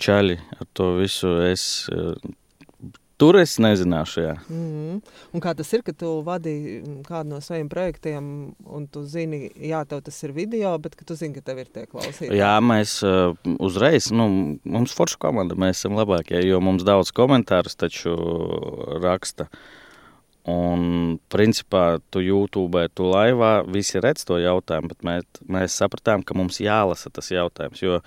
[0.01, 1.85] čaļi ar to visu es
[3.17, 4.21] Tur es nezināšu.
[4.21, 4.35] Jā.
[4.49, 5.01] Mm -hmm.
[5.33, 9.85] Un kā tas ir, ka tu vadi kādu no saviem projektiem, un tu zini, jā,
[9.85, 12.37] tev tas ir video, bet tu zini, ka tev ir tie klausītāji.
[12.37, 17.75] Jā, mēs uh, uzreiz, nu, mums forša komanda, mēs esam labākie, jo mums daudz komentārus
[17.75, 18.15] taču
[19.01, 19.43] raksta.
[19.43, 19.57] Uh,
[20.47, 26.37] Un, principā, tu YouTube, tu laivā, visi redz to jautājumu, bet mēs, mēs sapratām, ka
[26.39, 27.81] mums jālasa tas jautājums.
[27.83, 27.97] Jo,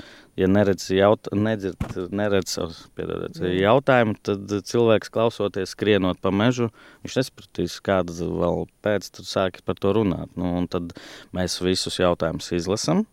[0.41, 1.85] ja neredz, jaut, nedzird,
[2.17, 2.57] neredz
[2.97, 6.71] piedodiet, jautājumu, tad cilvēks klausoties, skrienot pa mežu,
[7.05, 10.33] viņš nesapratīs, kāda vēl pēc tam sākas par to runāt.
[10.41, 10.97] Nu, tad
[11.37, 13.05] mēs visus jautājumus izlasām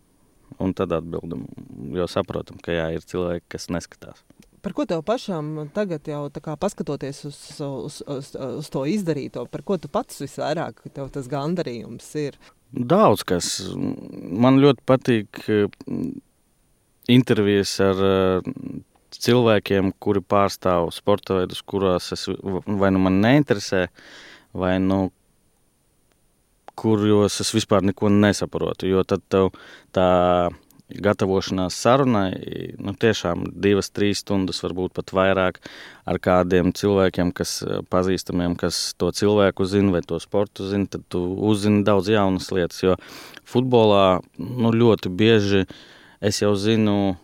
[0.56, 1.44] un tad atbildam.
[1.92, 4.24] Jo saprotam, ka jā, ir cilvēki, kas neskatās.
[4.68, 6.26] Par ko tev pašam tagad, jau
[6.60, 12.10] paskatoties uz, uz, uz, uz to izdarīto, par ko tu pats visvairāk tev tas gandarījums
[12.20, 12.36] ir?
[12.76, 13.48] Daudz kas.
[13.72, 16.10] Man ļoti patīk mm,
[17.16, 18.04] intervijas ar
[18.44, 18.82] mm,
[19.16, 23.86] cilvēkiem, kuri pārstāv sporta veidus, kurās es vai nu man neinteresē,
[24.52, 25.06] vai nu
[26.76, 28.92] kuros es vispār neko nesaprotu.
[28.92, 29.48] Jo tad tev
[29.96, 30.10] tā
[30.88, 32.32] gatavošanās sarunai,
[32.80, 35.60] nu, tiešām divas, trīs stundas, varbūt pat vairāk
[36.08, 37.58] ar kādiem cilvēkiem, kas
[37.92, 42.80] pazīstamiem, kas to cilvēku zina vai to sportu zina, tad tu uzzini daudz jaunas lietas.
[42.84, 42.96] Jo
[43.48, 45.66] futbolā nu, ļoti bieži
[46.24, 47.18] es jau zinu,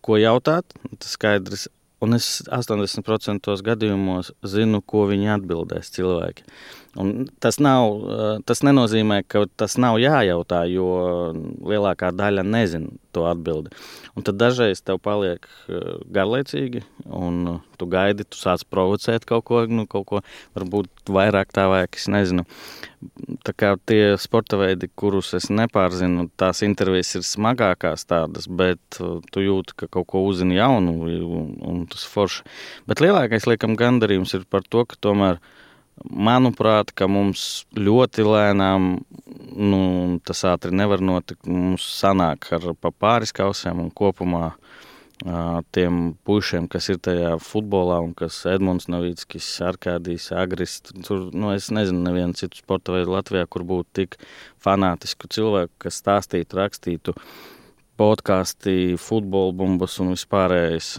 [0.00, 0.72] ko jautāt.
[0.96, 1.68] Tas skaidrs,
[2.00, 6.46] un es 80% gadījumos zinu, ko viņi atbildēs cilvēki.
[6.98, 8.00] Un tas, nav,
[8.50, 10.88] tas nenozīmē, ka tas nav jājautā, jo
[11.62, 13.70] lielākā daļa nezina to atbildi.
[14.18, 15.46] Un tad dažreiz tev paliek
[16.10, 20.22] garlaicīgi, un tu gaidi, tu sāc provocēt kaut ko, nu, kaut ko
[20.58, 22.46] varbūt vairāk tā vajag, es nezinu.
[23.46, 29.46] Tā kā tie sporta veidi, kurus es nepārzinu, tās intervijas ir smagākās tādas, bet tu
[29.46, 32.42] jūti, ka kaut ko uzzini jaunu, un, un tas forši.
[32.90, 35.38] Bet lielākais, liekam, gandarījums ir par to, ka tomēr
[36.08, 38.92] Manuprāt, mums ļoti lēnām
[39.56, 39.80] nu,
[40.24, 41.44] tas ātri nevar notikt.
[41.46, 44.54] Mums sanāk ar pāris kausiem un kopumā
[45.76, 50.78] tiem puišiem, kas ir tajā futbolā, un kas Edmunds Novickis, Arkādijs, Agris.
[51.04, 54.16] Tur, nu, es nezinu, nevienu citu sporta veidu Latvijā, kur būtu tik
[54.64, 57.16] fanātisku cilvēku, kas stāstītu, rakstītu
[58.00, 60.94] podkāstu, futbola bumbas un vispārējais.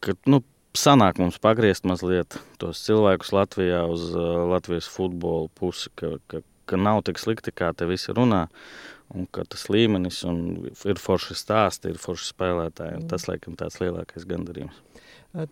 [0.00, 0.40] Ka, nu,
[0.76, 6.80] sanāk mums pagriezt mazliet tos cilvēkus Latvijā uz uh, Latvijas futbola pusi, ka, ka, ka
[6.80, 8.46] nav tik slikti, kā te visi runā.
[9.10, 10.20] Un ka tas līmenis
[10.86, 13.00] ir forši stāsti, ir forši spēlētāji.
[13.10, 14.76] Tas, laikam, tāds lielākais gandarījums.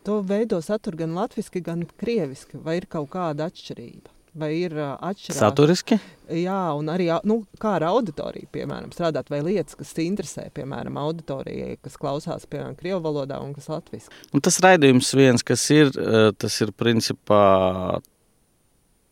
[0.07, 4.15] To veido saturu gan latviešu, gan krieviski, vai ir kaut kāda atšķirība?
[4.39, 5.39] Vai ir atšķirība?
[5.39, 5.97] Saturiski?
[6.39, 11.79] Jā, un arī nu, kā ar auditoriju, piemēram, strādāt, vai lietas, kas interesē, piemēram, auditorijai,
[11.83, 14.13] kas klausās, piemēram, krievu valodā un kas latviešu.
[14.45, 15.91] Tas raidījums viens, kas ir,
[16.39, 17.43] tas ir principā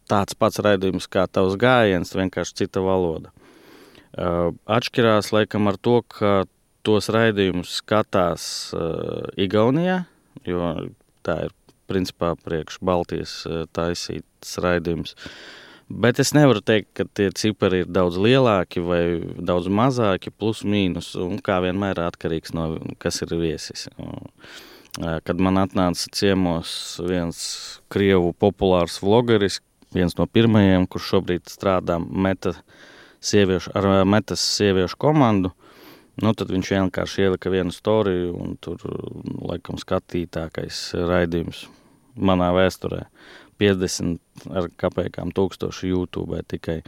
[0.07, 3.33] tāds pats raidījums kā tavs gājiens, vienkārši cita valoda.
[4.17, 6.45] Atšķirās laikam ar to, ka
[6.87, 8.47] tos raidījumus skatās
[9.41, 10.05] Igaunijā,
[10.47, 10.71] jo
[11.27, 11.57] tā ir
[11.88, 15.16] principā priekš Baltijas uh, taisīts raidījums.
[15.87, 19.03] Bet es nevaru teikt, ka tie cipari ir daudz lielāki vai
[19.38, 23.87] daudz mazāki, plus mīnus, un kā vienmēr atkarīgs no kas ir viesis.
[24.99, 26.72] Kad man atnāca ciemos
[27.07, 27.38] viens
[27.92, 29.61] krievu populārs vlogeris,
[29.94, 32.83] viens no pirmajiem, kurš šobrīd strādā meta uh,
[33.27, 35.53] sieviešu, ar metas sieviešu komandu.
[36.23, 38.81] Nu, tad viņš vienkārši ielika vienu storiju, un tur
[39.45, 41.67] laikam skatītākais raidījums
[42.17, 43.05] manā vēsturē.
[43.61, 46.83] 50 ar kāpēkām tūkstoši YouTube tikai.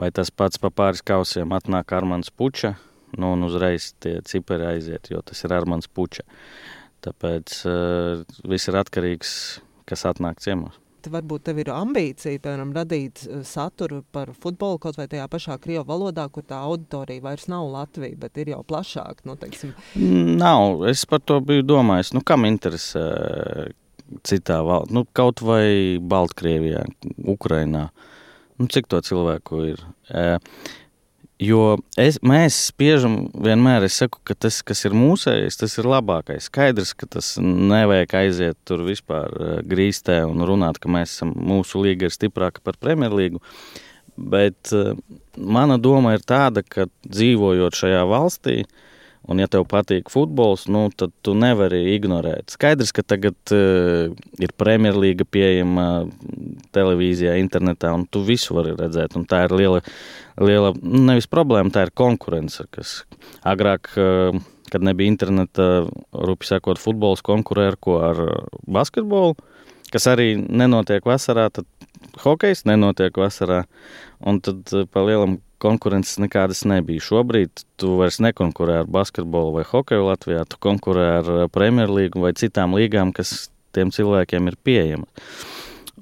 [0.00, 2.74] Vai tas pats pa pāris kausiem atnāk Armāns Puča,
[3.16, 6.24] nu un uzreiz tie cipari aiziet, jo tas ir Armāns Puča.
[7.04, 9.32] Tāpēc uh, viss ir atkarīgs,
[9.88, 10.76] kas atnāk ciemos
[11.08, 15.86] varbūt tev ir ambīcija, piemēram, radīt eh, saturu par futbolu kaut vai tajā pašā krievu
[15.88, 19.24] valodā, kur tā auditorija vairs nav Latvija, bet ir jau plašāk.
[19.28, 19.72] Nu, teiksim.
[20.44, 22.12] nav, es par to biju domājis.
[22.16, 23.06] Nu, kam interesē
[24.26, 24.96] citā valstī?
[24.98, 26.84] Nu, kaut vai Baltkrievijā,
[27.30, 27.88] Ukrainā.
[28.60, 29.84] Nu, cik to cilvēku ir?
[31.40, 36.50] Jo es, mēs spiežam vienmēr, es saku, ka tas, kas ir mūsējais, tas ir labākais.
[36.50, 41.80] Skaidrs, ka tas nevajag aiziet tur vispār eh, grīstē un runāt, ka mēs esam, mūsu
[41.80, 43.40] līga ir stiprāka par Premjerlīgu.
[44.20, 44.98] Bet uh,
[45.40, 48.58] mana doma ir tāda, ka dzīvojot šajā valstī,
[49.28, 52.54] Un, ja tev patīk futbols, nu, tad tu nevari ignorēt.
[52.54, 54.08] Skaidrs, ka tagad uh,
[54.40, 55.84] ir Premjerlīga pieejama
[56.74, 59.18] televīzijā, internetā, un tu visu vari redzēt.
[59.20, 59.82] Un tā ir liela,
[60.40, 62.64] liela nu, nevis problēma, tā ir konkurence.
[62.74, 63.02] Kas
[63.46, 64.40] agrāk, uh,
[64.72, 65.68] kad nebija interneta,
[66.14, 68.24] rupi sakot, futbols konkurē ar ko ar
[68.70, 69.36] basketbolu,
[69.90, 71.68] kas arī nenotiek vasarā, tad
[72.24, 73.64] hokejs nenotiek vasarā.
[74.20, 77.02] Un tad uh, pa lielam konkurences nekādas nebija.
[77.04, 82.32] Šobrīd tu vairs nekonkurē ar basketbolu vai hokeju Latvijā, tu konkurē ar eh, Premjerlīgu vai
[82.38, 85.28] citām līgām, kas tiem cilvēkiem ir pieejamas.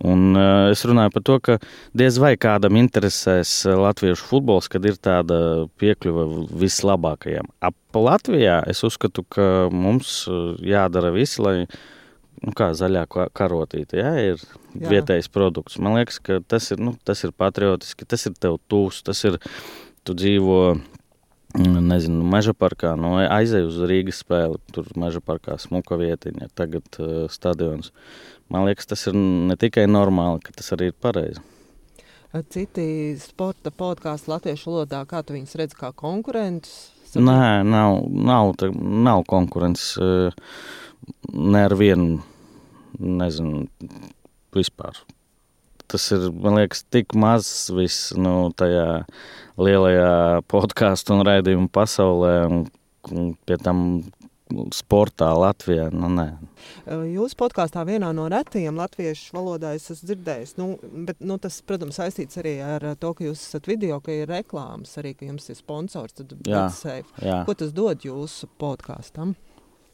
[0.06, 1.58] Un, uh, es runāju par to, ka
[1.98, 6.26] diez vai kādam interesēs latviešu futbols, kad ir tāda piekļuve
[6.60, 7.50] vislabākajam.
[7.66, 10.20] Ap Latvijā es uzskatu, ka mums
[10.62, 11.64] jādara viss, lai
[12.44, 13.04] nu kā zaļā
[13.36, 14.90] karotīte, jā, ir jā.
[14.92, 15.78] vietējais produkts.
[15.82, 19.38] Man liekas, ka tas ir, nu, tas ir patriotiski, tas ir tev tūs, tas ir,
[20.06, 20.60] tu dzīvo,
[21.58, 26.52] mm, nezinu, meža parkā, no nu, aizej uz Rīgas spēli, tur meža parkā smuka vietiņa,
[26.58, 27.92] tagad uh, stadions.
[28.52, 31.42] Man liekas, tas ir ne tikai normāli, ka tas arī ir pareizi.
[32.52, 36.90] Citi sporta podkāstu latviešu valodā, kā tu viņus redz kā konkurentus?
[37.16, 39.94] Nē, nav, nav, nav konkurences.
[39.96, 40.50] Uh,
[41.32, 42.18] ne ar vienu,
[42.98, 43.66] nezinu,
[44.56, 44.98] vispār.
[45.88, 49.06] Tas ir, man liekas, tik maz viss nu, tajā
[49.56, 54.02] lielajā podkāstu un raidījumu pasaulē, un pie tam
[54.74, 55.88] sportā Latvijā.
[55.94, 56.26] Nu, nē.
[57.08, 60.68] Jūsu podkāstā vienā no retajiem latviešu valodā es esmu dzirdējis, nu,
[61.08, 64.96] bet nu, tas, protams, saistīts arī ar to, ka jūs esat video, ka ir reklāmas,
[65.00, 66.16] arī ka jums ir sponsors.
[66.18, 66.64] Tad, jā,
[67.22, 67.42] jā.
[67.48, 69.36] Ko tas dod jūsu podkāstam?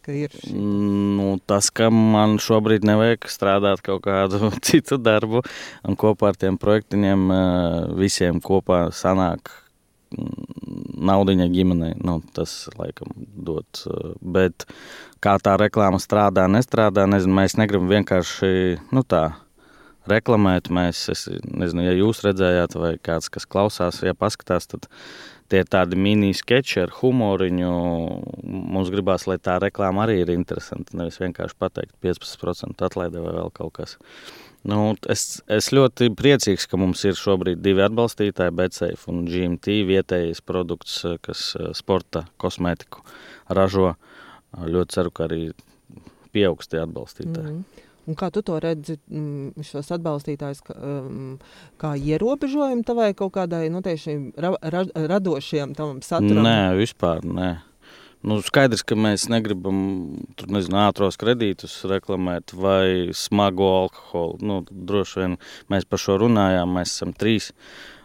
[0.04, 0.52] šī?
[0.52, 5.42] Nu, tas, ka man šobrīd nevajag strādāt kaut kādu citu darbu,
[5.84, 7.30] un kopā ar tiem projektiem
[7.96, 9.50] visiem kopā sanāk
[10.12, 10.53] mm,
[11.06, 11.94] naudiņa ģimenei.
[12.04, 13.66] Nu, tas laikam dod.
[13.86, 14.66] Eh, bet
[15.24, 19.24] kā tā reklāma strādā, nestrādā, nezinu, mēs negribam vienkārši nu, tā
[20.10, 20.70] reklamēt.
[20.74, 24.88] Mēs, es nezinu, ja jūs redzējāt, vai kāds, kas klausās, ja paskatās, tad
[25.52, 27.72] tie ir tādi mini-sketči ar humoriņu.
[28.44, 30.96] Mums gribās, lai tā reklāma arī ir interesanta.
[30.98, 33.96] Nevis vienkārši pateikt 15% atlaide vai vēl kaut kas.
[34.64, 40.40] Nu, es, es ļoti priecīgs, ka mums ir šobrīd divi atbalstītāji, BCF un GMT, vietējais
[40.40, 43.04] produkts, kas sporta kosmētiku
[43.52, 43.94] ražo.
[44.54, 45.40] ļoti ceru, ka arī
[46.32, 47.50] pieaugs tie atbalstītāji.
[47.50, 47.90] Mm -hmm.
[48.06, 51.38] Un kā tu to redzi, mm, šos atbalstītājus, kā, um,
[51.80, 53.80] kā ierobežojumu tavai kaut kādai nu,
[54.36, 56.44] ra, ra, radošajam saturam?
[56.44, 57.56] Nē, vispār nē.
[58.24, 59.80] Nu, skaidrs, ka mēs negribam
[60.38, 64.38] tur, nezinu, ātros kredītus reklamēt vai smago alkoholu.
[64.40, 65.34] Nu, droši vien
[65.72, 67.50] mēs par šo runājām, mēs esam trīs.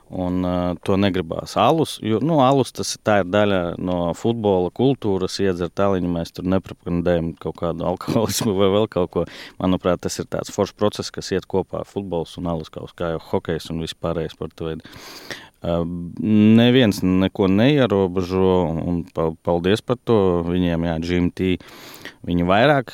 [0.09, 1.53] Un uh, to negribās.
[1.61, 6.09] Alus, jo, nu, alus tas ir daļa no futbola kultūras, iedzert tāliņu.
[6.17, 9.27] Mēs tur nepropagandējam kaut kādu alkoholismu vai vēl kaut ko.
[9.61, 13.13] Manuprāt, tas ir tāds foršs process, kas iet kopā ar futbols un alus kaut kā
[13.13, 14.97] jau hokejs un vispārējais sporta veidi.
[15.59, 19.01] Neviens neko neierobežo, un
[19.43, 20.39] paldies par to.
[20.47, 21.49] Viņiem, jā, GMT,
[22.27, 22.93] viņi vairāk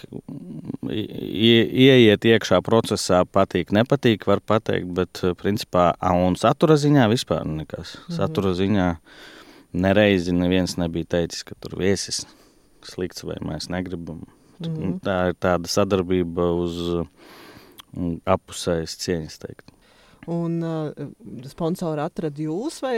[0.90, 5.92] ieiet iekšā procesā, patīk, nepatīk, var pateikt, bet principā,
[6.26, 8.00] un satura ziņā vispār nekas.
[8.00, 8.18] Mhm.
[8.18, 8.90] Satura ziņā
[9.86, 12.24] nereizi neviens nebija teicis, ka tur viesis
[12.86, 14.26] slikts vai mēs negribam.
[14.64, 15.00] Mhm.
[15.06, 17.06] Tā ir tāda sadarbība uz
[18.26, 19.75] apusējas cieņas, teikt.
[20.32, 20.90] Un uh,
[21.46, 22.98] sponsori atrada jūs, vai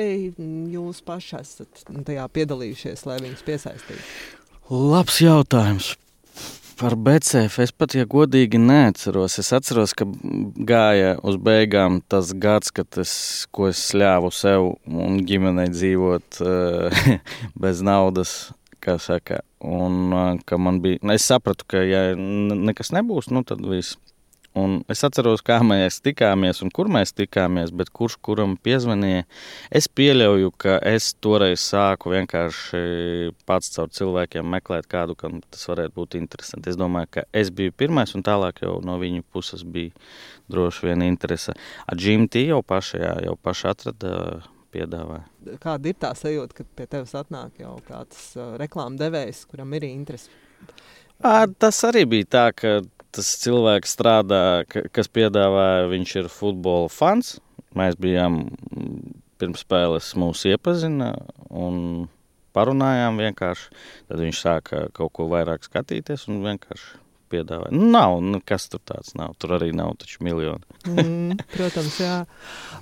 [0.72, 4.04] jūs paši esat tajā piedalījušies, lai viņus piesaistītu?
[4.72, 5.96] Labs jautājums.
[6.78, 9.40] Par BCF es pat, ja godīgi, neatceros.
[9.42, 10.06] Es atceros, ka
[10.70, 13.14] gāja uz beigām tas gads, kad es,
[13.52, 17.00] ko es ļāvu sev un ģimenei dzīvot uh,
[17.64, 18.36] bez naudas,
[18.80, 19.42] kā saka.
[19.66, 23.98] Un uh, ka man bija, es sapratu, ka ja nekas nebūs, nu tad viss
[24.58, 29.26] Un es atceros, kā mēs tikāmies un kur mēs tikāmies, bet kurš kuram piezvanīja.
[29.80, 32.82] Es pieļauju, ka es toreiz sāku vienkārši
[33.50, 36.72] pats caur cilvēkiem meklēt kādu, kam tas varētu būt interesanti.
[36.72, 39.94] Es domāju, ka es biju pirmais un tālāk jau no viņu puses bija
[40.50, 41.56] droši vien interese.
[41.86, 44.14] Ar GMT jau paši, jā, jau paši atrada
[44.74, 45.26] piedāvāja.
[45.64, 49.88] Kāda ir tā sajūta, kad pie tevis atnāk jau kāds uh, reklāmas devējs, kuram ir
[49.88, 50.32] interese?
[51.24, 52.78] À, tas arī bija tā, ka
[53.18, 54.44] tas cilvēks strādā,
[54.94, 57.38] kas piedāvāja, viņš ir futbola fans.
[57.78, 58.46] Mēs bijām
[59.42, 61.12] pirms spēles mūs iepazina
[61.50, 62.08] un
[62.58, 63.68] parunājām vienkārši.
[64.10, 67.74] Tad viņš sāka kaut ko vairāk skatīties un vienkārši piedāvāja.
[67.76, 69.36] Nu, nav, nu, kas tur tāds nav.
[69.42, 70.64] Tur arī nav taču miljoni.
[70.88, 72.18] mm, protams, jā.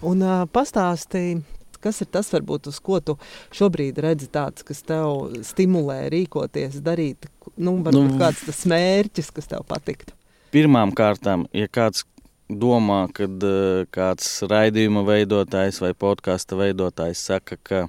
[0.06, 1.42] Un uh, pastāstīja,
[1.84, 3.18] kas ir tas, varbūt, uz ko tu
[3.56, 9.52] šobrīd redzi tāds, kas tev stimulē rīkoties, darīt, nu, varbūt nu, kāds tas mērķis, kas
[9.54, 10.16] tev patiktu?
[10.56, 12.06] Pirmām kārtām, ja kāds
[12.48, 17.82] domā, ka uh, kāds raidījuma veidotājs vai podkāstu veidotājs saka, ka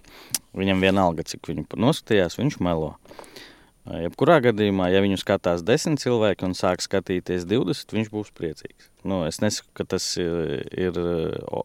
[0.59, 2.97] viņam vienalga, cik viņu noskatījās, viņš melo.
[2.97, 8.91] Uh, jebkurā gadījumā, ja viņu skatās desmit cilvēki un sāk skatīties 20, viņš būs priecīgs.
[9.07, 10.99] Nu, es nesaku, ka tas ir, ir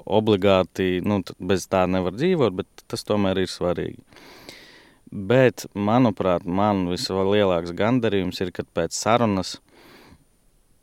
[0.06, 3.98] obligāti, nu, bez tā nevar dzīvot, bet tas tomēr ir svarīgi.
[5.12, 9.58] Bet, manuprāt, man vislielākais gandarījums ir, kad pēc sarunas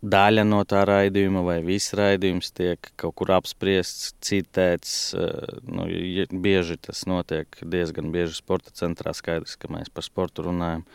[0.03, 5.15] daļa no tā raidījuma vai viss raidījums tiek kaut kur apspriests, citēts.
[5.19, 5.89] Eh, nu,
[6.31, 9.15] bieži tas notiek diezgan bieži sporta centrā.
[9.15, 10.87] Skaidrs, ka mēs par sportu runājam.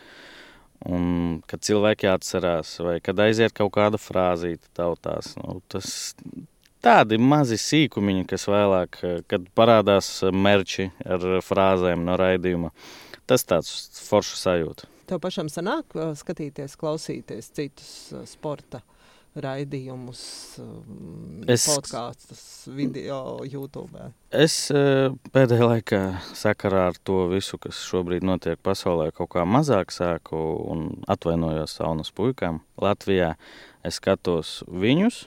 [0.84, 6.18] Un, kad cilvēki atcerās, vai kad aiziet kaut kāda frāzīta tautās, nu, tas
[6.84, 12.72] tādi mazi sīkumiņi, kas vēlāk, eh, kad parādās merči ar frāzēm no raidījuma,
[13.28, 14.90] tas tāds foršs sajūta.
[15.08, 17.94] Tev pašam sanāk eh, skatīties, klausīties citus
[18.28, 18.80] sporta
[19.34, 20.20] raidījumus,
[20.62, 24.10] um, es, podkāstus, video, YouTube.
[24.34, 26.00] Es uh, pēdējā laikā
[26.38, 30.38] sakarā ar to visu, kas šobrīd notiek pasaulē, kaut kā mazāk sāku
[30.70, 32.62] un atvainojos saunas puikām.
[32.80, 33.34] Latvijā
[33.84, 35.24] es skatos viņus,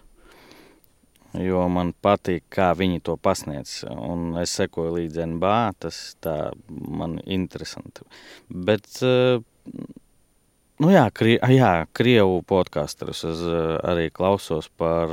[1.44, 3.82] jo man patīk, kā viņi to pasniedz.
[3.92, 6.38] Un es sekoju līdzi NBA, tas tā
[6.72, 8.08] man interesanti.
[8.48, 9.44] Bet uh,
[10.78, 13.40] Nu jā, krie, jā, krievu podkāstus es
[13.82, 15.10] arī klausos par,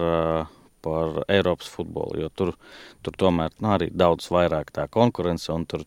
[0.85, 2.51] par Eiropas futbolu, jo tur,
[3.01, 5.49] tur tomēr nu, arī daudz vairāk tā konkurence.
[5.71, 5.87] Tur,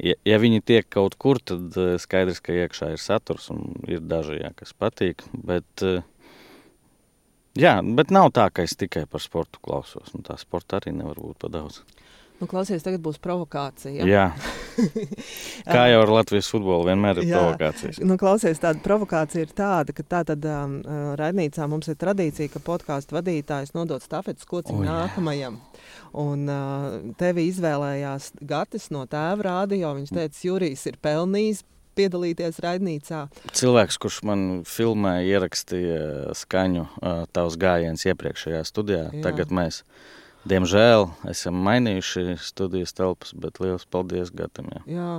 [0.00, 4.40] ja, ja viņi tiek kaut kur, tad skaidrs, ka iekšā ir saturs un ir daži,
[4.40, 5.26] jā, kas patīk.
[5.36, 5.84] Bet,
[7.60, 10.14] jā, bet nav tā, ka es tikai par sportu klausos.
[10.16, 11.82] Nu, tā sporta arī nevar būt pa daudz.
[12.40, 14.06] Nu, klausies, tagad būs provokācija.
[14.08, 14.30] Jā,
[15.74, 17.40] kā jau ar Latvijas futbolu, vienmēr ir Jā.
[17.40, 17.98] provokācijas.
[18.00, 20.78] Nu, klausies, tāda provokācija ir tāda, ka tā tad um,
[21.20, 25.58] raidnīcā mums ir tradīcija, ka podkāstu vadītājs nodod stafetes kociņu nākamajam.
[26.20, 26.86] Un uh,
[27.20, 29.92] tevi izvēlējās Gatis no tēva rādio.
[29.98, 31.60] Viņš teica, Jurijs ir pelnījis
[31.98, 33.26] piedalīties raidnīcā.
[33.56, 39.26] Cilvēks, kurš man filmē ierakstīja skaņu, uh, tavs gājiens iepriekšējā studijā, Jā.
[39.28, 39.82] tagad mēs
[40.48, 44.70] Diemžēl esam mainījuši studijas telpas, bet liels paldies Gatam.
[44.72, 45.10] Jā, jā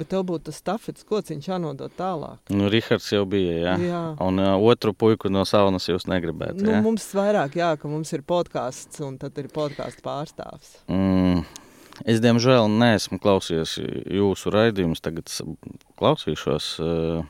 [0.00, 2.40] bet tev būtu tas stafets kociņš jānodot tālāk.
[2.48, 3.74] Nu, Rihards jau bija, jā.
[3.84, 4.02] jā.
[4.24, 6.80] Un uh, otru puiku no saunas jūs negribētu, nu, jā?
[6.86, 10.78] Mums vairāk, jā, ka mums ir podkāsts un tad ir podkāsts pārstāvs.
[10.88, 11.44] Mm.
[12.08, 13.76] Es, diemžēl, neesmu klausījies
[14.16, 15.28] jūsu raidījumus, tagad
[16.00, 16.70] klausīšos.
[16.80, 17.28] Uh,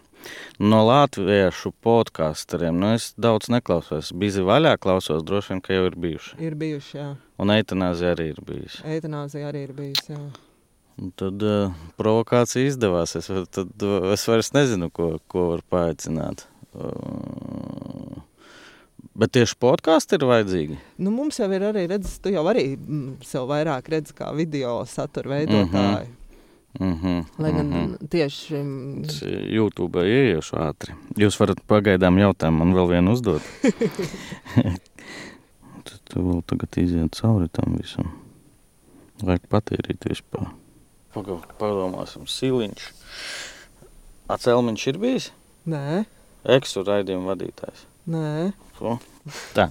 [0.61, 4.13] No latviešu podkāsturiem nu, es daudz neklausos.
[4.13, 6.37] Bizi vaļā klausos, droši vien, ka jau ir bijuši.
[6.45, 7.09] Ir bijuši, jā.
[7.41, 8.83] Un eitanāzija arī ir bijusi.
[8.85, 10.23] Eitanāzija arī ir bijusi, jā.
[11.01, 13.17] Un tad uh, provokācija izdevās.
[13.17, 16.45] Es, tad, uh, es vairs nezinu, ko, ko var paaicināt.
[16.75, 18.21] Uh,
[19.21, 20.77] Bet tieši podkāstu ir vajadzīgi.
[21.03, 24.79] Nu, mums jau ir arī redzes, tu jau arī mm, sev vairāk redzi kā video
[24.89, 25.67] satura veidotāju.
[25.67, 26.20] Mm -hmm.
[26.79, 28.09] Mm -hmm, Lai gan mm -hmm.
[28.09, 28.55] tieši
[29.55, 30.95] YouTube ieiešu ātri.
[31.17, 33.43] Jūs varat pagaidām jautājumu man vēl vienu uzdot.
[35.85, 38.13] Tad tu vēl tagad iziet cauri tam visam.
[39.23, 40.47] Vajag patīrīt vispār.
[41.15, 42.93] Pagaid, padomāsim, siliņš.
[44.29, 45.33] Acelmiņš ir bijis?
[45.67, 46.05] Nē.
[46.45, 47.87] Eksu raidījuma vadītājs?
[48.07, 48.53] Nē.
[48.79, 48.99] Ko?
[49.55, 49.71] Tā.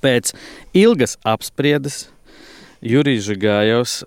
[0.00, 0.32] Pēc
[0.72, 2.08] ilgas apspriedes
[2.80, 4.04] Jurijs Žigājovs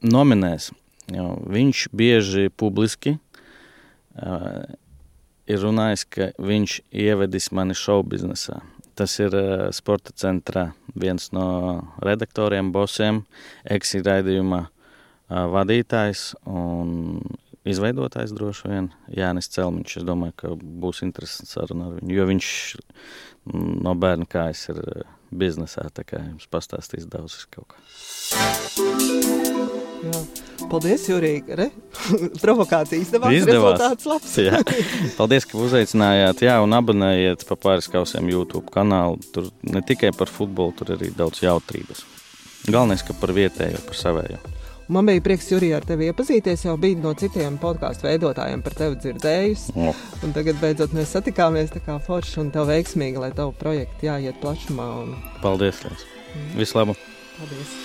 [0.00, 0.70] nominēs
[1.08, 4.64] viņš bieži publiski uh,
[5.48, 8.60] ir runājis, ka viņš ievedis mani šovu biznesā.
[8.98, 11.48] Tas ir uh, sporta centrā viens no
[12.04, 13.22] redaktoriem, bosiem,
[13.64, 17.22] eksiraidījuma uh, vadītājs un
[17.68, 20.00] izveidotājs droši vien Jānis Celmiņš.
[20.00, 22.50] Es domāju, ka būs interesants saruna ar viņu, jo viņš
[23.84, 24.82] no bērna kājas ir
[25.30, 29.47] biznesā, tā kā jums pastāstīs daudz kaut kā.
[29.98, 30.20] Jā.
[30.68, 31.68] Paldies, Jurija.
[32.44, 33.34] Provokācija izdevās.
[33.34, 33.78] izdevās.
[33.78, 34.36] Rezultāts labs.
[34.42, 34.60] jā.
[35.18, 36.44] Paldies, ka uzaicinājāt.
[36.48, 39.18] Jā, un abonējiet pa pāris kausiem YouTube kanālu.
[39.34, 42.04] Tur ne tikai par futbolu, tur arī daudz jautrības.
[42.68, 44.40] Galvenais, ka par vietējo, par savējo.
[44.88, 46.64] Man bija prieks, Jurija, ar tevi iepazīties.
[46.64, 49.74] Jau bija no citiem podkāstu veidotājiem par tevi dzirdējusi.
[49.76, 50.06] Oh.
[50.24, 54.40] Un tagad beidzot mēs satikāmies tā kā forši un tev veiksmīgi, lai tavu projektu jāiet
[54.40, 54.88] plašumā.
[55.04, 55.14] Un...
[55.44, 56.08] Paldies, Lēns.
[56.32, 56.50] Mm.
[56.62, 57.06] Vislabāk!
[57.36, 57.76] Paldies!